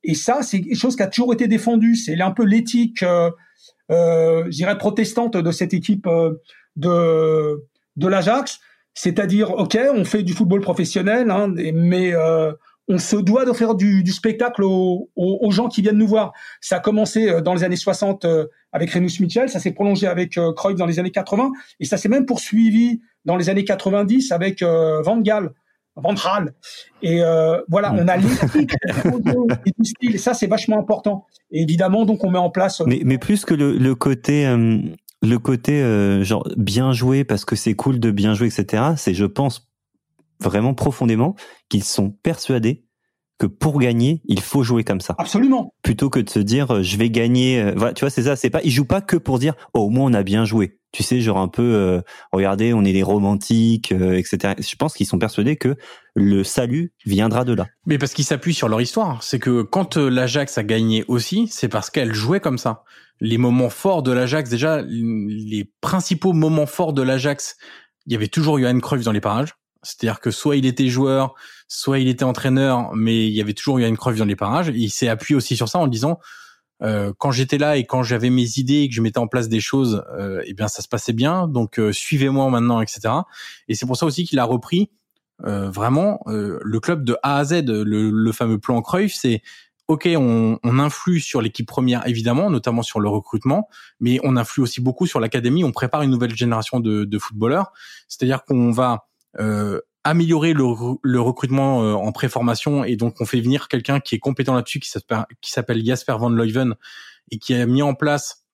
[0.04, 1.94] Et ça, c'est quelque chose qui a toujours été défendu.
[1.94, 6.08] C'est un peu l'éthique, euh, protestante de cette équipe
[6.76, 7.58] de
[7.96, 8.60] l'Ajax.
[8.94, 12.14] C'est-à-dire, ok, on fait du football professionnel, hein, mais
[12.88, 16.32] on se doit d'offrir du, du spectacle aux, aux, gens qui viennent nous voir.
[16.60, 20.06] Ça a commencé euh, dans les années 60 euh, avec Renus Mitchell, ça s'est prolongé
[20.06, 23.64] avec euh, Cruyff dans les années 80, et ça s'est même poursuivi dans les années
[23.64, 25.52] 90 avec Van Gaal,
[25.94, 26.54] Van Gaal.
[27.02, 27.20] Et
[27.68, 28.74] voilà, on a l'éthique
[29.78, 31.26] du style, et ça c'est vachement important.
[31.52, 32.82] Et évidemment, donc on met en place.
[32.84, 34.44] Mais, mais plus que le, le côté
[35.22, 35.82] le côté
[36.24, 38.94] genre bien joué parce que c'est cool de bien jouer, etc.
[38.96, 39.70] C'est, je pense,
[40.40, 41.36] vraiment profondément
[41.68, 42.84] qu'ils sont persuadés
[43.42, 45.16] que pour gagner, il faut jouer comme ça.
[45.18, 45.74] Absolument.
[45.82, 47.60] Plutôt que de se dire euh, je vais gagner.
[47.60, 48.36] Euh, voilà, tu vois, c'est ça.
[48.36, 48.60] C'est pas.
[48.62, 50.78] Ils jouent pas que pour dire oh, au moins on a bien joué.
[50.92, 51.74] Tu sais, genre un peu.
[51.74, 54.54] Euh, regardez, on est des romantiques, etc.
[54.58, 55.74] Je pense qu'ils sont persuadés que
[56.14, 57.66] le salut viendra de là.
[57.84, 59.24] Mais parce qu'ils s'appuient sur leur histoire.
[59.24, 62.84] C'est que quand l'Ajax a gagné aussi, c'est parce qu'elle jouait comme ça.
[63.20, 67.56] Les moments forts de l'Ajax, déjà, les principaux moments forts de l'Ajax,
[68.06, 69.54] il y avait toujours Johan Cruyff dans les parages.
[69.82, 71.34] C'est-à-dire que soit il était joueur,
[71.68, 74.70] soit il était entraîneur, mais il y avait toujours une Cruyff dans les parages.
[74.74, 76.18] il s'est appuyé aussi sur ça en disant
[76.82, 79.48] euh, quand j'étais là et quand j'avais mes idées et que je mettais en place
[79.48, 81.46] des choses, euh, eh bien ça se passait bien.
[81.46, 83.14] Donc euh, suivez-moi maintenant, etc.
[83.68, 84.90] Et c'est pour ça aussi qu'il a repris
[85.44, 89.14] euh, vraiment le club de A à Z, le, fameux plan Cruyff.
[89.14, 89.42] C'est
[89.88, 93.68] ok, on, on, influe sur l'équipe première évidemment, notamment sur le recrutement,
[94.00, 95.64] mais on influe aussi beaucoup sur l'académie.
[95.64, 97.72] On prépare une nouvelle génération de, de footballeurs.
[98.08, 99.11] C'est-à-dire qu'on va euh,
[100.04, 100.64] améliorer le,
[101.02, 102.84] le recrutement euh, en préformation.
[102.84, 104.90] Et donc on fait venir quelqu'un qui est compétent là-dessus qui
[105.50, 106.74] s'appelle Jasper Van Leuven
[107.30, 108.44] et qui a mis en place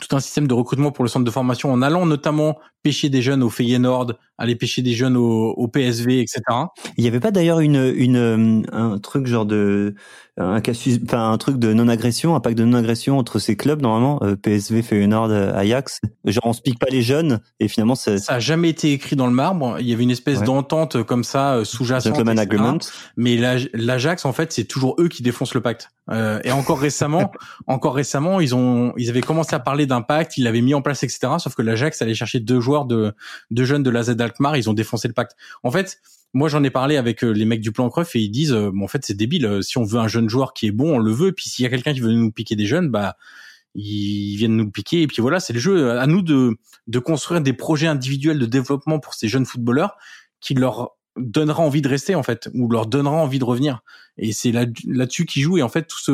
[0.00, 3.22] tout un système de recrutement pour le centre de formation en allant notamment pêcher des
[3.22, 6.42] jeunes au Feyenoord, aller pêcher des jeunes au, au PSV, etc.
[6.96, 9.94] Il n'y avait pas d'ailleurs une, une, un truc genre de,
[10.36, 14.34] un enfin un truc de non-agression, un pacte de non-agression entre ces clubs normalement, euh,
[14.34, 16.00] PSV, Feyenoord, euh, Ajax?
[16.24, 18.18] Genre on se pique pas les jeunes et finalement ça.
[18.18, 19.76] Ça a jamais été écrit dans le marbre.
[19.78, 22.18] Il y avait une espèce d'entente comme ça euh, sous-jacente.
[22.36, 22.78] agreement.
[23.16, 23.36] Mais
[23.72, 25.90] l'Ajax en fait c'est toujours eux qui défoncent le pacte.
[26.10, 27.30] Euh, et encore récemment,
[27.68, 30.82] encore récemment ils ont, ils avaient commencé à parler d'un pacte, ils l'avaient mis en
[30.82, 31.34] place, etc.
[31.38, 33.14] Sauf que l'Ajax allait chercher deux joueurs de,
[33.52, 35.36] jeunes de la Z Alkmaar, ils ont défoncé le pacte.
[35.62, 36.00] En fait,
[36.32, 38.70] moi j'en ai parlé avec euh, les mecs du plan Cruyff et ils disent, euh,
[38.72, 39.46] bon, en fait c'est débile.
[39.46, 41.32] Euh, si on veut un jeune joueur qui est bon, on le veut.
[41.32, 43.16] Puis s'il y a quelqu'un qui veut nous piquer des jeunes, bah
[43.74, 45.02] ils viennent nous piquer.
[45.02, 45.98] Et puis voilà, c'est le jeu.
[45.98, 49.96] À nous de construire des projets individuels de développement pour ces jeunes footballeurs
[50.40, 53.82] qui leur donnera envie de rester en fait ou leur donnera envie de revenir.
[54.18, 55.58] Et c'est là là-dessus qu'ils jouent.
[55.58, 56.12] Et en fait tout ce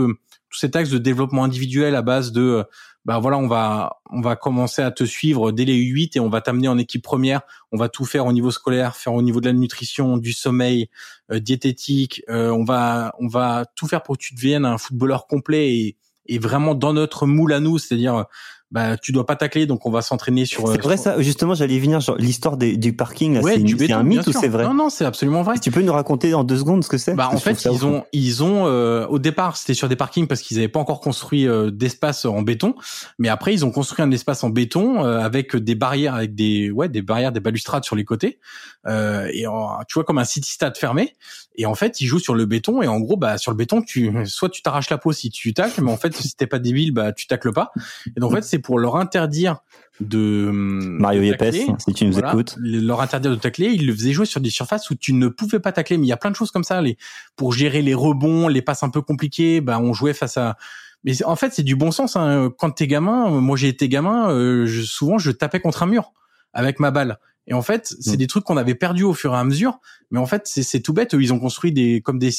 [0.50, 2.64] tout cet axe de développement individuel à base de
[3.04, 6.28] bah voilà, on va on va commencer à te suivre dès les U8 et on
[6.28, 7.40] va t'amener en équipe première.
[7.72, 10.88] On va tout faire au niveau scolaire, faire au niveau de la nutrition, du sommeil,
[11.32, 12.22] euh, diététique.
[12.28, 15.96] Euh, on va on va tout faire pour que tu deviennes un footballeur complet et,
[16.26, 18.26] et vraiment dans notre moule à nous, c'est-à-dire
[18.70, 21.20] bah tu dois pas tacler donc on va s'entraîner sur C'est vrai ça.
[21.20, 23.40] Justement j'allais venir genre l'histoire du parking là.
[23.42, 25.58] C'est un mythe ou c'est vrai Non non, c'est absolument vrai.
[25.58, 28.04] tu peux nous raconter en deux secondes ce que c'est Bah en fait, ils ont
[28.12, 31.48] ils ont euh, au départ, c'était sur des parkings parce qu'ils avaient pas encore construit
[31.48, 32.74] euh, d'espace en béton,
[33.18, 36.70] mais après ils ont construit un espace en béton euh, avec des barrières avec des
[36.70, 38.38] ouais, des barrières des balustrades sur les côtés.
[38.86, 39.44] Et
[39.88, 41.16] tu vois comme un city stade fermé.
[41.56, 42.80] Et en fait, ils jouent sur le béton.
[42.80, 45.52] Et en gros bah sur le béton, tu soit tu t'arraches la peau si tu
[45.52, 47.72] tacles mais en fait si t'es pas débile, bah tu tacles pas.
[48.16, 49.58] Et donc en fait, c'est pour leur interdire
[50.00, 54.26] de Mario Yepes, si tu nous écoutes, leur interdire de tacler, ils le faisaient jouer
[54.26, 55.98] sur des surfaces où tu ne pouvais pas tacler.
[55.98, 56.96] Mais il y a plein de choses comme ça, les
[57.36, 60.56] pour gérer les rebonds, les passes un peu compliquées, bah on jouait face à.
[61.04, 62.16] Mais en fait, c'est du bon sens.
[62.16, 62.50] Hein.
[62.58, 66.12] Quand t'es gamin, moi j'ai été gamin, euh, je, souvent je tapais contre un mur
[66.52, 67.18] avec ma balle.
[67.46, 68.16] Et en fait, c'est mm.
[68.16, 69.80] des trucs qu'on avait perdus au fur et à mesure.
[70.10, 71.14] Mais en fait, c'est tout bête.
[71.18, 72.30] Ils ont construit des comme des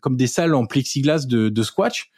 [0.00, 2.10] comme des salles en plexiglas de, de squash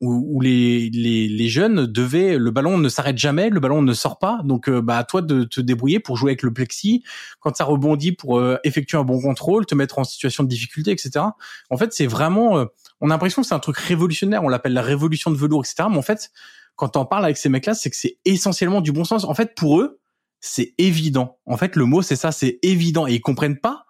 [0.00, 4.18] où, les, les, les, jeunes devaient, le ballon ne s'arrête jamais, le ballon ne sort
[4.18, 7.04] pas, donc euh, bah à toi de te débrouiller pour jouer avec le plexi,
[7.40, 10.90] quand ça rebondit pour euh, effectuer un bon contrôle, te mettre en situation de difficulté,
[10.90, 11.26] etc.
[11.68, 12.64] En fait, c'est vraiment, euh,
[13.02, 15.88] on a l'impression que c'est un truc révolutionnaire, on l'appelle la révolution de velours, etc.
[15.90, 16.30] Mais en fait,
[16.76, 19.24] quand on parle avec ces mecs-là, c'est que c'est essentiellement du bon sens.
[19.24, 20.00] En fait, pour eux,
[20.40, 21.38] c'est évident.
[21.44, 23.84] En fait, le mot c'est ça, c'est évident, et ils comprennent pas.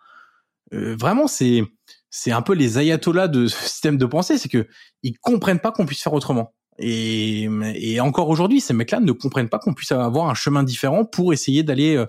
[0.72, 1.62] vraiment, c'est
[2.10, 4.66] c'est un peu les ayatollahs de ce système de pensée, c'est que
[5.02, 6.52] ils comprennent pas qu'on puisse faire autrement.
[6.78, 11.32] Et, encore aujourd'hui, ces mecs-là ne comprennent pas qu'on puisse avoir un chemin différent pour
[11.32, 12.06] essayer d'aller euh,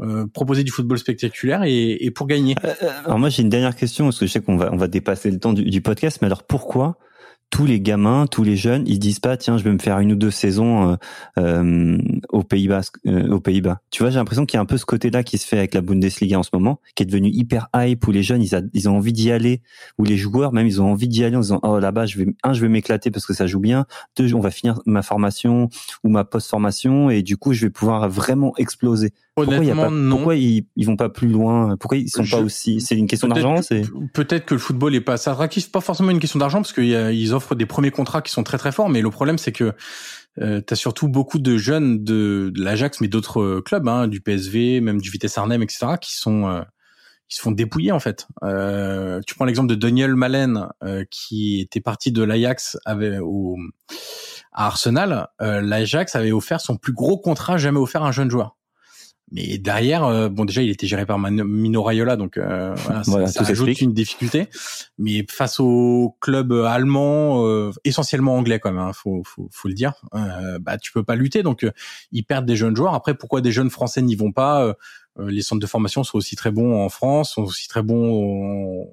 [0.00, 2.54] euh proposer du football spectaculaire et, pour gagner.
[2.64, 2.74] Euh,
[3.04, 5.30] alors moi j'ai une dernière question parce que je sais qu'on va on va dépasser
[5.30, 6.98] le temps du podcast, mais alors pourquoi
[7.52, 10.12] tous les gamins, tous les jeunes, ils disent pas tiens, je vais me faire une
[10.12, 10.96] ou deux saisons euh,
[11.38, 11.98] euh
[12.30, 12.80] aux Pays-Bas.
[13.06, 13.82] Euh, aux Pays-Bas.
[13.90, 15.74] Tu vois, j'ai l'impression qu'il y a un peu ce côté-là qui se fait avec
[15.74, 18.96] la Bundesliga en ce moment, qui est devenu hyper hype où les jeunes ils, ont
[18.96, 19.60] envie d'y aller,
[19.98, 22.26] où les joueurs même ils ont envie d'y aller en disant oh là-bas je vais
[22.42, 23.84] un je vais m'éclater parce que ça joue bien,
[24.16, 25.68] deux on va finir ma formation
[26.04, 29.12] ou ma post-formation et du coup je vais pouvoir vraiment exploser.
[29.36, 30.16] Honnêtement, non.
[30.16, 31.76] Pourquoi ils, ils vont pas plus loin?
[31.78, 33.56] Pourquoi ils sont pas aussi C'est une question d'argent
[34.12, 35.72] Peut-être que le football est pas assez attractif.
[35.72, 38.72] Pas forcément une question d'argent parce qu'ils offrent des premiers contrats qui sont très très
[38.72, 38.90] forts.
[38.90, 39.72] Mais le problème, c'est que
[40.40, 44.20] euh, tu as surtout beaucoup de jeunes de, de l'Ajax, mais d'autres clubs, hein, du
[44.20, 46.62] PSV, même du Vitesse Arnhem, etc., qui sont euh,
[47.32, 48.26] ils se font dépouiller en fait.
[48.42, 52.76] Euh, tu prends l'exemple de Daniel Malen euh, qui était parti de l'Ajax
[53.22, 53.56] au
[54.52, 55.28] à Arsenal.
[55.40, 58.56] Euh, L'Ajax avait offert son plus gros contrat jamais offert à un jeune joueur.
[59.32, 62.74] Mais derrière, euh, bon déjà il était géré par Mino Raiola, donc euh,
[63.06, 64.48] voilà, ça, ajoute une difficulté.
[64.98, 69.74] Mais face au club allemand, euh, essentiellement anglais quand même, hein, faut, faut, faut le
[69.74, 69.94] dire,
[70.60, 71.42] bah tu peux pas lutter.
[71.42, 71.66] Donc
[72.12, 72.94] ils perdent des jeunes joueurs.
[72.94, 74.76] Après pourquoi des jeunes français n'y vont pas
[75.18, 78.88] Les centres de formation sont aussi très bons en France, sont aussi très bons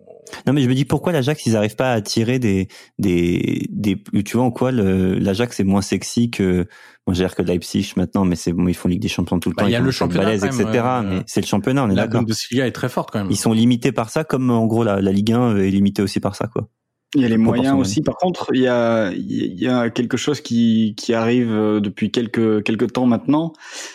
[0.45, 2.67] non, mais je me dis pourquoi l'Ajax ils arrivent pas à attirer des
[2.97, 6.67] des des tu vois en quoi l'Ajax est moins sexy que
[7.05, 9.55] bon j'ai que Leipzig maintenant mais c'est bon ils font Ligue des Champions tout le
[9.55, 10.65] bah, temps il y a le championnat etc
[11.03, 12.15] mais c'est le championnat on est d'accord.
[12.15, 13.31] La Bundesliga est très forte quand même.
[13.31, 16.19] Ils sont limités par ça comme en gros la, la Ligue 1 est limitée aussi
[16.19, 16.69] par ça quoi.
[17.15, 18.01] Il y a les moyens aussi.
[18.01, 22.11] Par contre, il y a, il y a quelque chose qui, qui arrive euh, depuis
[22.11, 23.53] quelques, quelques temps maintenant.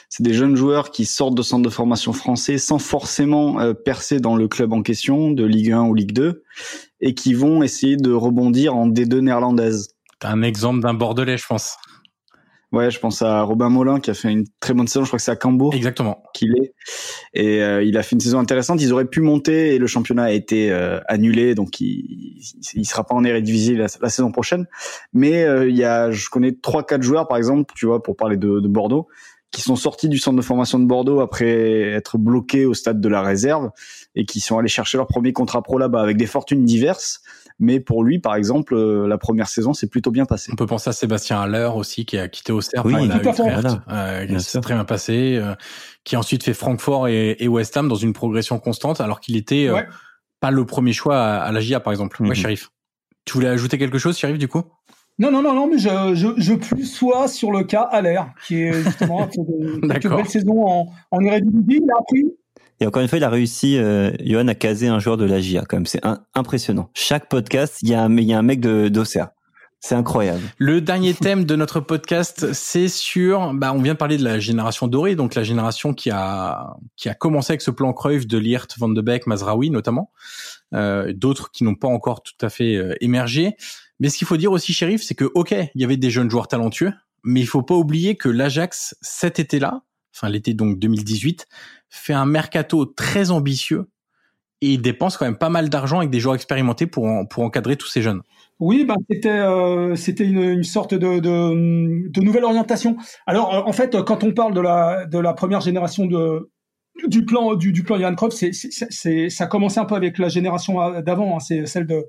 [0.08, 4.18] C'est des jeunes joueurs qui sortent de centres de formation français sans forcément euh, percer
[4.18, 6.42] dans le club en question, de Ligue 1 ou Ligue 2,
[7.02, 9.90] et qui vont essayer de rebondir en D2 néerlandaise.
[10.22, 11.76] un exemple d'un Bordelais, je pense.
[12.74, 15.04] Ouais, je pense à Robin Molin qui a fait une très bonne saison.
[15.04, 15.72] Je crois que c'est à Cambourg.
[15.74, 16.24] Exactement.
[16.34, 16.74] Qu'il est.
[17.32, 18.82] Et euh, il a fait une saison intéressante.
[18.82, 22.40] Ils auraient pu monter et le championnat a été euh, annulé, donc il,
[22.74, 24.66] il sera pas en Eredivisie la, la saison prochaine.
[25.12, 28.16] Mais euh, il y a, je connais trois quatre joueurs par exemple, tu vois, pour
[28.16, 29.06] parler de, de, Bordeaux,
[29.52, 33.08] qui sont sortis du centre de formation de Bordeaux après être bloqués au stade de
[33.08, 33.70] la réserve
[34.16, 37.22] et qui sont allés chercher leur premier contrat pro là-bas avec des fortunes diverses.
[37.60, 40.50] Mais pour lui, par exemple, euh, la première saison s'est plutôt bien passée.
[40.52, 43.40] On peut penser à Sébastien Haller aussi, qui a quitté Auxerre oui, la Utrecht,
[43.88, 45.54] euh, qui s'est très bien passé, euh,
[46.02, 49.36] qui a ensuite fait Francfort et, et, West Ham dans une progression constante, alors qu'il
[49.36, 49.82] était euh,
[50.40, 52.22] pas le premier choix à, à la GIA, par exemple.
[52.22, 52.68] Mm -hmm.
[53.24, 54.64] Tu voulais ajouter quelque chose, Sheriff, du coup?
[55.18, 58.62] Non, non, non, non, mais je, je, je plus sois sur le cas Haller, qui
[58.62, 61.80] est justement une belle saison en, en Eredivisie.
[61.82, 62.24] Il a appris
[62.80, 65.40] et encore une fois, il a réussi, euh, Johan, à caser un joueur de la
[65.40, 65.86] GIA, quand même.
[65.86, 66.02] C'est
[66.34, 66.90] impressionnant.
[66.94, 69.28] Chaque podcast, il y a un, il y a un mec d'Auxerre.
[69.80, 70.40] C'est incroyable.
[70.56, 74.40] Le dernier thème de notre podcast, c'est sur, bah, on vient de parler de la
[74.40, 78.38] génération dorée, donc la génération qui a, qui a commencé avec ce plan Cruyff de
[78.38, 80.10] Liert, Van de Beek, Mazraoui notamment,
[80.72, 83.56] euh, d'autres qui n'ont pas encore tout à fait euh, émergé.
[84.00, 86.30] Mais ce qu'il faut dire aussi, shérif, c'est que, ok, il y avait des jeunes
[86.30, 89.82] joueurs talentueux, mais il faut pas oublier que l'Ajax, cet été-là,
[90.16, 91.46] enfin l'été donc 2018,
[91.94, 93.86] fait un mercato très ambitieux
[94.60, 97.76] et il dépense quand même pas mal d'argent avec des joueurs expérimentés pour, pour encadrer
[97.76, 98.22] tous ces jeunes.
[98.60, 102.96] Oui, ben c'était euh, c'était une, sorte de, de, nouvelle orientation.
[103.26, 106.50] Alors euh, en fait, quand on parle de la de la première génération de
[107.06, 110.18] du plan du, du plan Johan Cruyff, c'est c'est ça a commencé un peu avec
[110.18, 112.06] la génération d'avant, hein, c'est celle de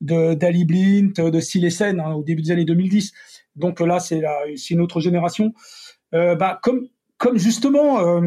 [0.00, 3.12] de d'Ali Blint, de Silesen hein, au début des années 2010.
[3.54, 4.20] Donc là, c'est
[4.56, 5.54] c'est une autre génération.
[6.12, 8.20] Euh, bah, comme comme justement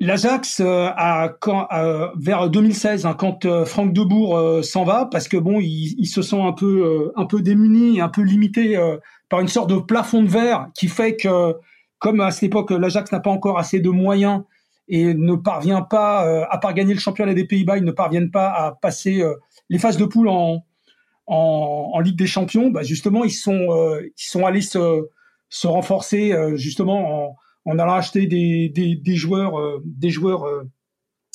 [0.00, 1.34] L'Ajax euh, a
[1.72, 6.22] euh, vers 2016 hein, quand euh, Franck Debourg s'en va parce que bon il, se
[6.22, 8.78] sent un peu un peu démuni un peu limité
[9.28, 11.54] par une sorte de plafond de verre qui fait que
[11.98, 14.42] comme à cette époque l'Ajax n'a pas encore assez de moyens
[14.88, 18.48] et ne parvient pas à part gagner le championnat des Pays-Bas ils ne parviennent pas
[18.48, 19.22] à passer
[19.68, 20.64] les phases de poule en
[21.26, 25.08] en, en Ligue des Champions bah justement ils sont ils sont allés se
[25.50, 27.36] se renforcer justement en
[27.70, 30.64] on a acheté des, joueurs, euh, euh,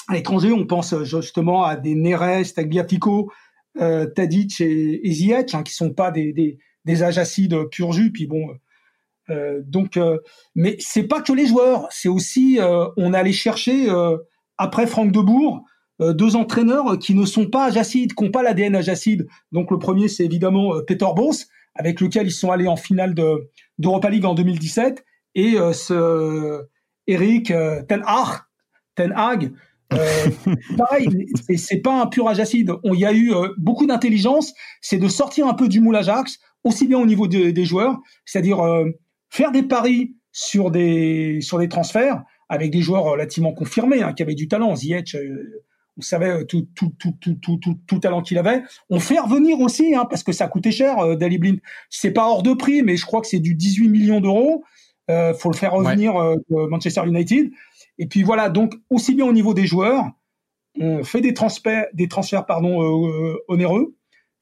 [0.07, 0.51] à l'étranger.
[0.51, 3.31] On pense euh, justement à des Neres, Tagliafico,
[3.77, 8.11] Tadic et, et Ziyech, hein, qui sont pas des, des, des ajacides pur jus.
[8.11, 8.49] Puis bon,
[9.65, 9.97] donc,
[10.53, 12.59] mais c'est pas que les joueurs, c'est aussi
[12.97, 13.87] on allait chercher
[14.59, 15.65] après Franck Debourg
[15.99, 19.27] deux entraîneurs qui ne sont pas ajacides, qui n'ont pas l'ADN ajacide.
[19.51, 23.49] Donc le premier, c'est évidemment Peter Boss, avec lequel ils sont allés en finale de
[23.79, 25.03] d'Europa League en 2017
[25.35, 26.63] et euh, ce
[27.07, 28.41] Eric euh, Ten Hag,
[28.95, 29.51] Ten Hag
[29.93, 30.29] euh,
[30.77, 31.07] pareil,
[31.55, 32.71] c'est pas un pur ajacide.
[32.83, 36.87] Il y a eu beaucoup d'intelligence, c'est de sortir un peu du moule Ajax, aussi
[36.87, 38.59] bien au niveau de, des joueurs, c'est-à-dire
[39.29, 44.23] faire des paris sur des sur des transferts avec des joueurs relativement confirmés, hein, qui
[44.23, 44.75] avaient du talent.
[44.75, 45.15] Ziyech,
[45.97, 48.63] on savait tout tout tout tout tout tout, tout talent qu'il avait.
[48.89, 51.59] On fait revenir aussi, hein, parce que ça coûtait cher, euh, Dali Blind.
[51.89, 54.63] C'est pas hors de prix, mais je crois que c'est du 18 millions d'euros.
[55.09, 56.35] Euh, faut le faire revenir ouais.
[56.51, 57.51] euh, Manchester United.
[57.97, 60.05] Et puis voilà, donc aussi bien au niveau des joueurs,
[60.79, 63.95] on fait des transferts, des transferts pardon euh, onéreux,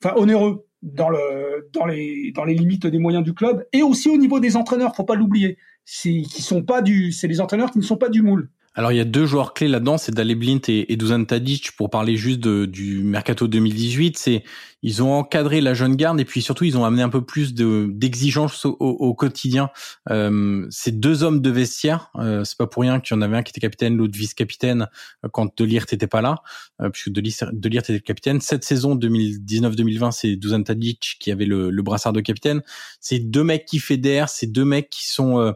[0.03, 4.09] enfin onéreux dans le dans les dans les limites des moyens du club, et aussi
[4.09, 5.57] au niveau des entraîneurs, faut pas l'oublier.
[5.83, 8.49] c'est qui sont pas du, c'est les entraîneurs qui ne sont pas du moule.
[8.73, 11.71] Alors il y a deux joueurs clés là-dedans, c'est Dale Blint et, et Dusan Tadic
[11.75, 14.17] pour parler juste de, du mercato 2018.
[14.17, 14.43] C'est
[14.81, 17.53] ils ont encadré la jeune garde et puis surtout ils ont amené un peu plus
[17.53, 19.69] de d'exigence au, au, quotidien.
[20.09, 22.11] Euh, c'est deux hommes de vestiaire.
[22.15, 24.87] Euh, c'est pas pour rien qu'il y en avait un qui était capitaine, l'autre vice-capitaine
[25.25, 26.37] euh, quand Delirte n'était pas là,
[26.81, 28.39] euh, puisque Delirte était capitaine.
[28.39, 32.61] Cette saison 2019-2020, c'est Dusan Tadic qui avait le, le brassard de capitaine.
[33.01, 35.51] C'est deux mecs qui fédèrent, c'est deux mecs qui sont euh,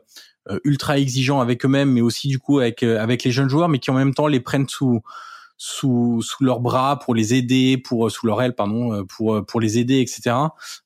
[0.64, 3.80] ultra exigeants avec eux-mêmes, mais aussi du coup avec euh, avec les jeunes joueurs, mais
[3.80, 5.02] qui en même temps les prennent sous
[5.58, 9.62] sous sous leurs bras pour les aider, pour euh, sous leur aile pardon, pour pour
[9.62, 10.36] les aider, etc.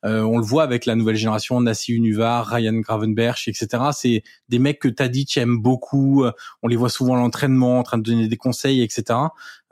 [0.06, 3.84] Euh, on le voit avec la nouvelle génération, Nassi Unuvar, Ryan Gravenberch, etc.
[3.94, 6.24] C'est des mecs que Tadic aime beaucoup.
[6.62, 9.20] On les voit souvent à l'entraînement, en train de donner des conseils, etc.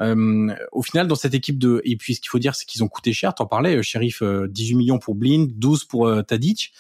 [0.02, 2.84] Euh, au final, dans cette équipe de et puis ce qu'il faut dire, c'est qu'ils
[2.84, 3.36] ont coûté cher.
[3.36, 6.74] T'en parlais, shérif, 18 millions pour Blind, 12 pour Tadic.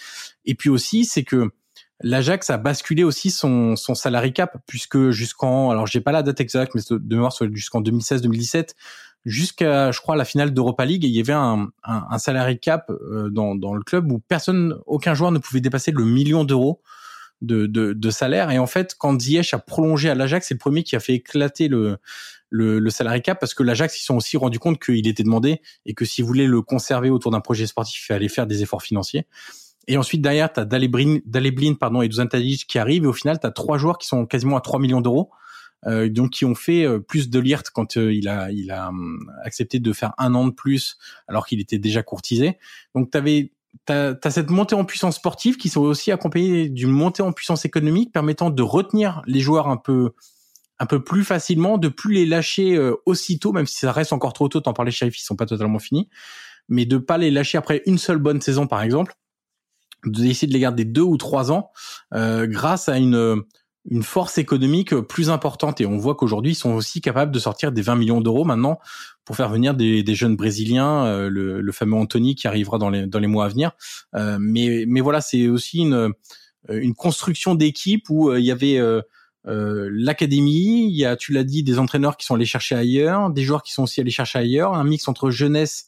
[0.45, 1.51] Et puis aussi, c'est que
[2.02, 6.39] L'Ajax a basculé aussi son, son salary cap puisque jusqu'en alors j'ai pas la date
[6.39, 8.76] exacte mais de mémoire jusqu'en 2016-2017
[9.26, 13.30] jusqu'à je crois la finale d'Europa League il y avait un, un, salary cap euh,
[13.32, 16.82] dans, dans le club où personne aucun joueur ne pouvait dépasser le million d'euros
[17.41, 18.50] de, de, de, salaire.
[18.50, 21.16] Et en fait quand Ziyech a prolongé à l'Ajax c'est le premier qui a fait
[21.16, 21.98] éclater le
[22.50, 25.62] le, le salary cap parce que l'Ajax ils sont aussi rendu compte qu'il était demandé
[25.88, 28.84] et que s'ils voulaient le conserver autour d'un projet sportif il fallait faire des efforts
[28.84, 29.26] financiers
[29.88, 33.03] et ensuite, derrière, tu as Daleblin pardon, et Dusan qui arrivent.
[33.03, 35.31] Et au final, tu as trois joueurs qui sont quasiment à 3 millions d'euros.
[35.85, 38.89] Euh, donc qui ont fait euh, plus de Lirt quand euh, il a il a
[38.89, 42.57] hum, accepté de faire un an de plus alors qu'il était déjà courtisé.
[42.95, 43.51] Donc tu avais
[43.85, 47.63] T'as as cette montée en puissance sportive qui sont aussi accompagnée d'une montée en puissance
[47.63, 50.13] économique permettant de retenir les joueurs un peu
[50.79, 54.33] un peu plus facilement, de plus les lâcher euh, aussitôt, même si ça reste encore
[54.33, 54.61] trop tôt.
[54.61, 56.07] T'en parlais, shérif, ils sont pas totalement finis,
[56.69, 59.15] mais de pas les lâcher après une seule bonne saison, par exemple,
[60.06, 61.72] d'essayer de les garder deux ou trois ans
[62.14, 63.43] euh, grâce à une
[63.89, 65.80] une force économique plus importante.
[65.80, 68.80] Et on voit qu'aujourd'hui ils sont aussi capables de sortir des 20 millions d'euros maintenant
[69.24, 72.89] pour faire venir des, des jeunes brésiliens euh, le, le, fameux Anthony qui arrivera dans
[72.89, 73.72] les dans les mois à venir.
[74.16, 76.12] Euh, mais mais voilà c'est aussi une
[76.70, 78.78] une construction d'équipe où il y avait
[79.45, 83.43] l'académie il y a tu l'as dit des entraîneurs qui sont allés chercher ailleurs des
[83.43, 85.88] joueurs qui sont aussi allés chercher ailleurs un mix entre jeunesse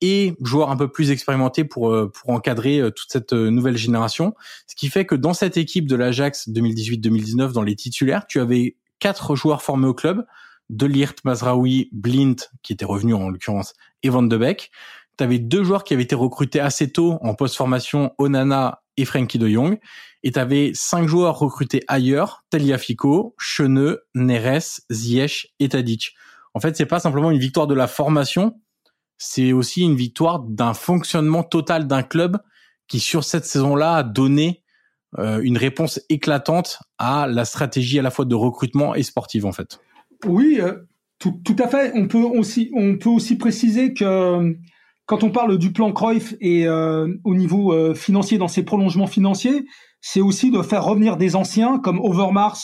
[0.00, 3.76] et joueurs un peu plus expérimentés pour euh, pour encadrer euh, toute cette euh, nouvelle
[3.76, 4.34] génération.
[4.66, 8.76] Ce qui fait que dans cette équipe de l'Ajax 2018-2019, dans les titulaires, tu avais
[9.00, 10.24] quatre joueurs formés au club
[10.70, 14.70] Delirte, Mazraoui, Blint, qui était revenu en l'occurrence, et Van de Beek.
[15.16, 19.38] Tu avais deux joueurs qui avaient été recrutés assez tôt en post-formation, Onana et Frankie
[19.38, 19.78] de Jong.
[20.22, 26.14] Et tu avais cinq joueurs recrutés ailleurs, Taliafico, Cheneux, Neres, Ziyech et Tadic.
[26.54, 28.60] En fait, c'est pas simplement une victoire de la formation,
[29.18, 32.38] c'est aussi une victoire d'un fonctionnement total d'un club
[32.86, 34.62] qui sur cette saison-là a donné
[35.18, 39.52] euh, une réponse éclatante à la stratégie à la fois de recrutement et sportive en
[39.52, 39.80] fait.
[40.24, 40.74] Oui, euh,
[41.18, 41.92] tout, à fait.
[41.94, 44.56] On peut aussi on peut aussi préciser que
[45.06, 49.64] quand on parle du plan Cruyff et euh, au niveau financier dans ses prolongements financiers,
[50.00, 52.58] c'est aussi de faire revenir des anciens comme Overmars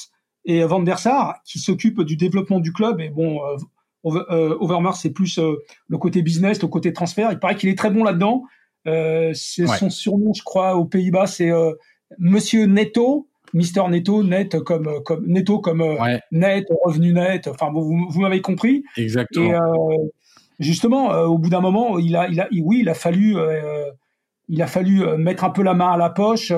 [0.44, 3.56] et Van der Sar qui s'occupent du développement du club et bon euh,
[4.04, 5.56] Overmars, c'est plus euh,
[5.88, 7.32] le côté business, le côté transfert.
[7.32, 8.44] Il paraît qu'il est très bon là-dedans.
[8.86, 11.50] Euh, c'est son surnom, je crois, aux Pays-Bas, c'est
[12.18, 13.28] Monsieur Netto.
[13.52, 15.84] Mister Netto, net comme comme netto comme
[16.32, 17.46] net, revenu net.
[17.46, 18.82] Enfin, vous, vous m'avez compris.
[18.96, 19.92] Exactement.
[19.92, 20.10] Et
[20.58, 23.36] justement, au bout d'un moment, il a, il a, oui, il a fallu,
[24.48, 26.52] il a fallu mettre un peu la main à la poche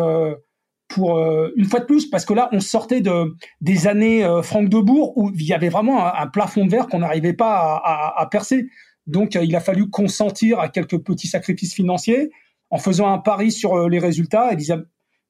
[0.89, 4.43] pour euh, une fois de plus, parce que là, on sortait de des années euh,
[4.43, 8.21] Franck Debourg où il y avait vraiment un, plafond de verre qu'on n'arrivait pas à,
[8.21, 8.69] à, percer.
[9.07, 12.31] Donc, euh, il a fallu consentir à quelques petits sacrifices financiers
[12.71, 14.57] en faisant un pari sur les résultats et,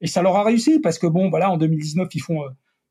[0.00, 2.42] et ça leur a réussi parce que bon, voilà, en 2019, ils font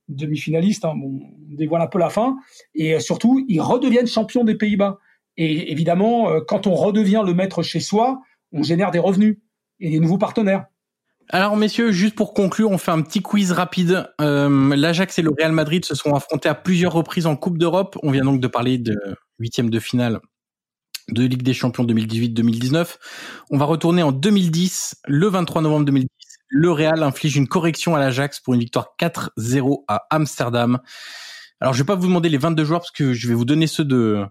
[0.07, 1.19] demi-finaliste, hein, bon,
[1.51, 2.37] on dévoile un peu la fin,
[2.75, 4.99] et surtout, ils redeviennent champions des Pays-Bas.
[5.37, 9.37] Et évidemment, quand on redevient le maître chez soi, on génère des revenus
[9.79, 10.67] et des nouveaux partenaires.
[11.29, 14.07] Alors messieurs, juste pour conclure, on fait un petit quiz rapide.
[14.21, 17.97] Euh, L'Ajax et le Real Madrid se sont affrontés à plusieurs reprises en Coupe d'Europe.
[18.03, 18.95] On vient donc de parler de
[19.39, 20.19] huitième de finale
[21.09, 22.97] de Ligue des Champions 2018-2019.
[23.49, 26.09] On va retourner en 2010, le 23 novembre 2010.
[26.47, 30.79] Le Real inflige une correction à l'Ajax pour une victoire 4-0 à Amsterdam.
[31.59, 33.67] Alors je vais pas vous demander les 22 joueurs parce que je vais vous donner
[33.67, 34.25] ceux de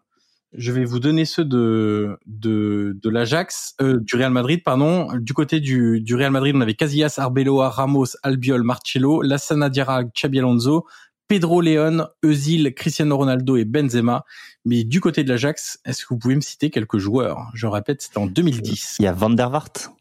[0.57, 5.09] je vais vous donner ceux de de, de l'Ajax, euh, du Real Madrid, pardon.
[5.19, 10.05] Du côté du, du Real Madrid, on avait Casillas, Arbeloa, Ramos, Albiol, Marcello, Lassana Diarra,
[10.05, 10.87] Xabi Alonso,
[11.29, 14.25] Pedro León, Özil, Cristiano Ronaldo et Benzema.
[14.65, 17.51] Mais du côté de l'Ajax, est-ce que vous pouvez me citer quelques joueurs?
[17.55, 18.97] Je répète, c'était en 2010.
[18.99, 19.93] Il y a Van der Waart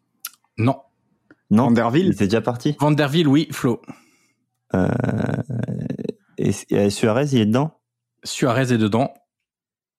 [0.58, 0.78] Non.
[1.50, 1.66] Non.
[1.66, 2.76] Van der Ville, c'est déjà parti.
[2.80, 3.82] Van der Ville, oui, Flo.
[4.74, 4.88] Euh,
[6.38, 7.80] et, Suarez, il est dedans?
[8.24, 9.14] Suarez est dedans.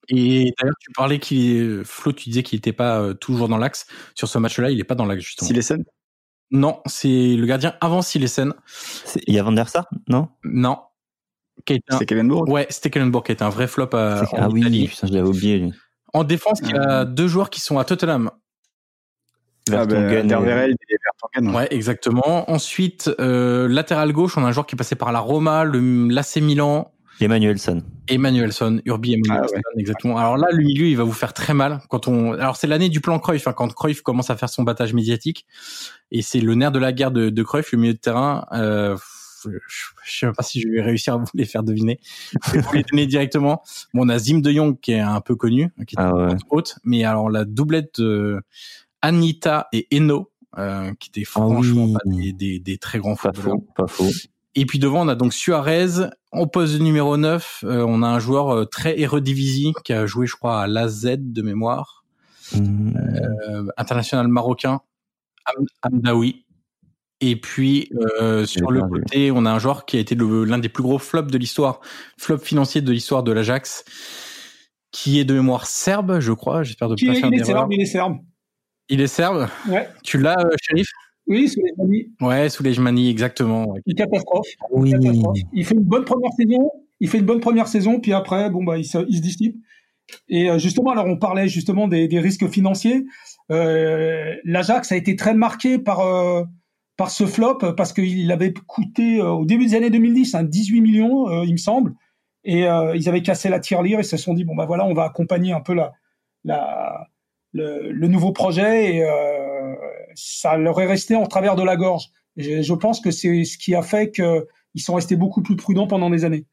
[0.09, 3.87] Et d'ailleurs, tu parlais qu'il Flo, tu disais qu'il n'était pas euh, toujours dans l'axe.
[4.15, 5.49] Sur ce match-là, il n'est pas dans l'axe, justement.
[5.49, 5.85] Silesen?
[6.51, 8.55] Non, c'est le gardien avant Silesen.
[9.27, 10.79] Il y a Van der Sar, non Non.
[11.67, 15.13] C'était Kellenbourg Ouais, c'était Kellenbourg qui était un vrai flop à, Ah oui, putain, je
[15.13, 15.73] l'avais oublié, lui.
[16.13, 17.05] En défense, il y a euh.
[17.05, 18.31] deux joueurs qui sont à Tottenham.
[19.73, 21.55] Ah Vertonghen.
[21.55, 22.51] Ouais, exactement.
[22.51, 26.37] Ensuite, euh, latéral gauche, on a un joueur qui est passé par la Roma, l'AC
[26.37, 26.93] Milan.
[27.21, 27.83] Emmanuelson.
[28.09, 30.19] Emmanuelson, Urbi Emmanuelson, ah exactement.
[30.19, 32.33] Alors là, le milieu, il va vous faire très mal quand on.
[32.33, 35.47] Alors c'est l'année du plan Cruyff, hein, quand Cruyff commence à faire son battage médiatique,
[36.11, 38.47] et c'est le nerf de la guerre de, de Cruyff, le milieu de terrain.
[38.53, 38.97] Euh,
[39.45, 42.01] je sais pas si je vais réussir à vous les faire deviner.
[42.47, 43.62] Je vais vous les donner directement.
[43.93, 46.35] Bon, on a Zim de Jong qui est un peu connu, qui est ah ouais.
[46.51, 48.41] haute, mais alors la doublette de
[49.03, 53.87] Anita et Eno, euh, qui étaient ah franchement des, des, très grands pas Faux, pas
[53.87, 54.11] faux.
[54.57, 56.09] Et puis devant, on a donc Suarez.
[56.31, 60.27] En poste numéro 9, euh, on a un joueur euh, très Eredivisie qui a joué,
[60.27, 62.05] je crois, à l'AZ de mémoire.
[62.53, 62.97] Mmh.
[62.97, 64.81] Euh, international marocain,
[65.83, 66.45] Amdaoui.
[67.21, 67.91] Et puis
[68.21, 70.99] euh, sur le côté, on a un joueur qui a été l'un des plus gros
[70.99, 71.81] flops de l'histoire,
[72.19, 73.85] flop financier de l'histoire de l'Ajax,
[74.91, 76.65] qui est de mémoire serbe, je crois.
[76.65, 78.19] J'espère de pas faire il est serbe, il est serbe.
[78.89, 79.49] Il est serbe?
[79.69, 79.89] Ouais.
[80.03, 80.89] Tu l'as, euh, shérif
[81.27, 82.12] Oui, Soulejmani.
[82.20, 83.68] Ouais, Soulejmani, exactement.
[83.68, 83.81] Ouais.
[83.87, 84.47] Une catastrophe.
[84.70, 84.93] Oui.
[85.53, 86.70] Il fait une bonne première saison.
[87.01, 89.57] Il fait une bonne première saison, puis après, bon bah, il se, il se dissipe.
[90.29, 93.05] Et euh, justement, alors on parlait justement des, des risques financiers.
[93.51, 96.45] Euh, L'Ajax a été très marqué par euh,
[96.97, 100.81] par ce flop parce qu'il avait coûté euh, au début des années 2010 un 18
[100.81, 101.95] millions, euh, il me semble,
[102.45, 104.95] et euh, ils avaient cassé la tirelire et se sont dit bon bah voilà on
[104.95, 105.93] va accompagner un peu la,
[106.45, 107.09] la
[107.53, 109.03] le, le nouveau projet et
[110.14, 112.11] ça leur est resté en travers de la gorge.
[112.37, 116.11] Je pense que c'est ce qui a fait qu'ils sont restés beaucoup plus prudents pendant
[116.11, 116.47] des années.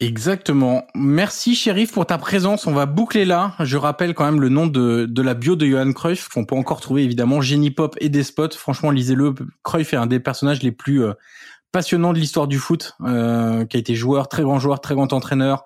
[0.00, 0.86] Exactement.
[0.94, 2.68] Merci Shérif pour ta présence.
[2.68, 3.54] On va boucler là.
[3.58, 6.80] Je rappelle quand même le nom de, la bio de Johan Cruyff qu'on peut encore
[6.80, 8.52] trouver évidemment Génie Pop et des spots.
[8.52, 9.34] Franchement, lisez-le.
[9.64, 11.14] Cruyff est un des personnages les plus euh,
[11.72, 15.12] passionnants de l'histoire du foot, euh, qui a été joueur, très grand joueur, très grand
[15.12, 15.64] entraîneur,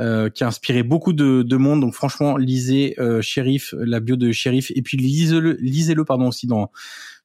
[0.00, 1.80] euh, qui a inspiré beaucoup de, de monde.
[1.80, 6.46] Donc franchement, lisez euh, Shérif, la bio de Shérif, et puis lisez-le, lisez-le pardon aussi
[6.46, 6.70] dans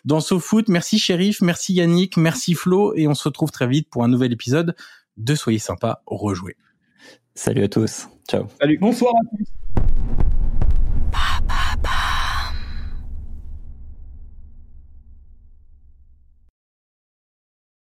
[0.05, 0.69] dans SoFoot.
[0.69, 4.31] Merci Shérif, merci Yannick, merci Flo, et on se retrouve très vite pour un nouvel
[4.31, 4.75] épisode
[5.17, 6.55] de Soyez sympa, rejouer.
[7.35, 8.07] Salut à tous.
[8.29, 8.47] Ciao.
[8.59, 8.77] Salut.
[8.79, 10.28] Bonsoir à tous.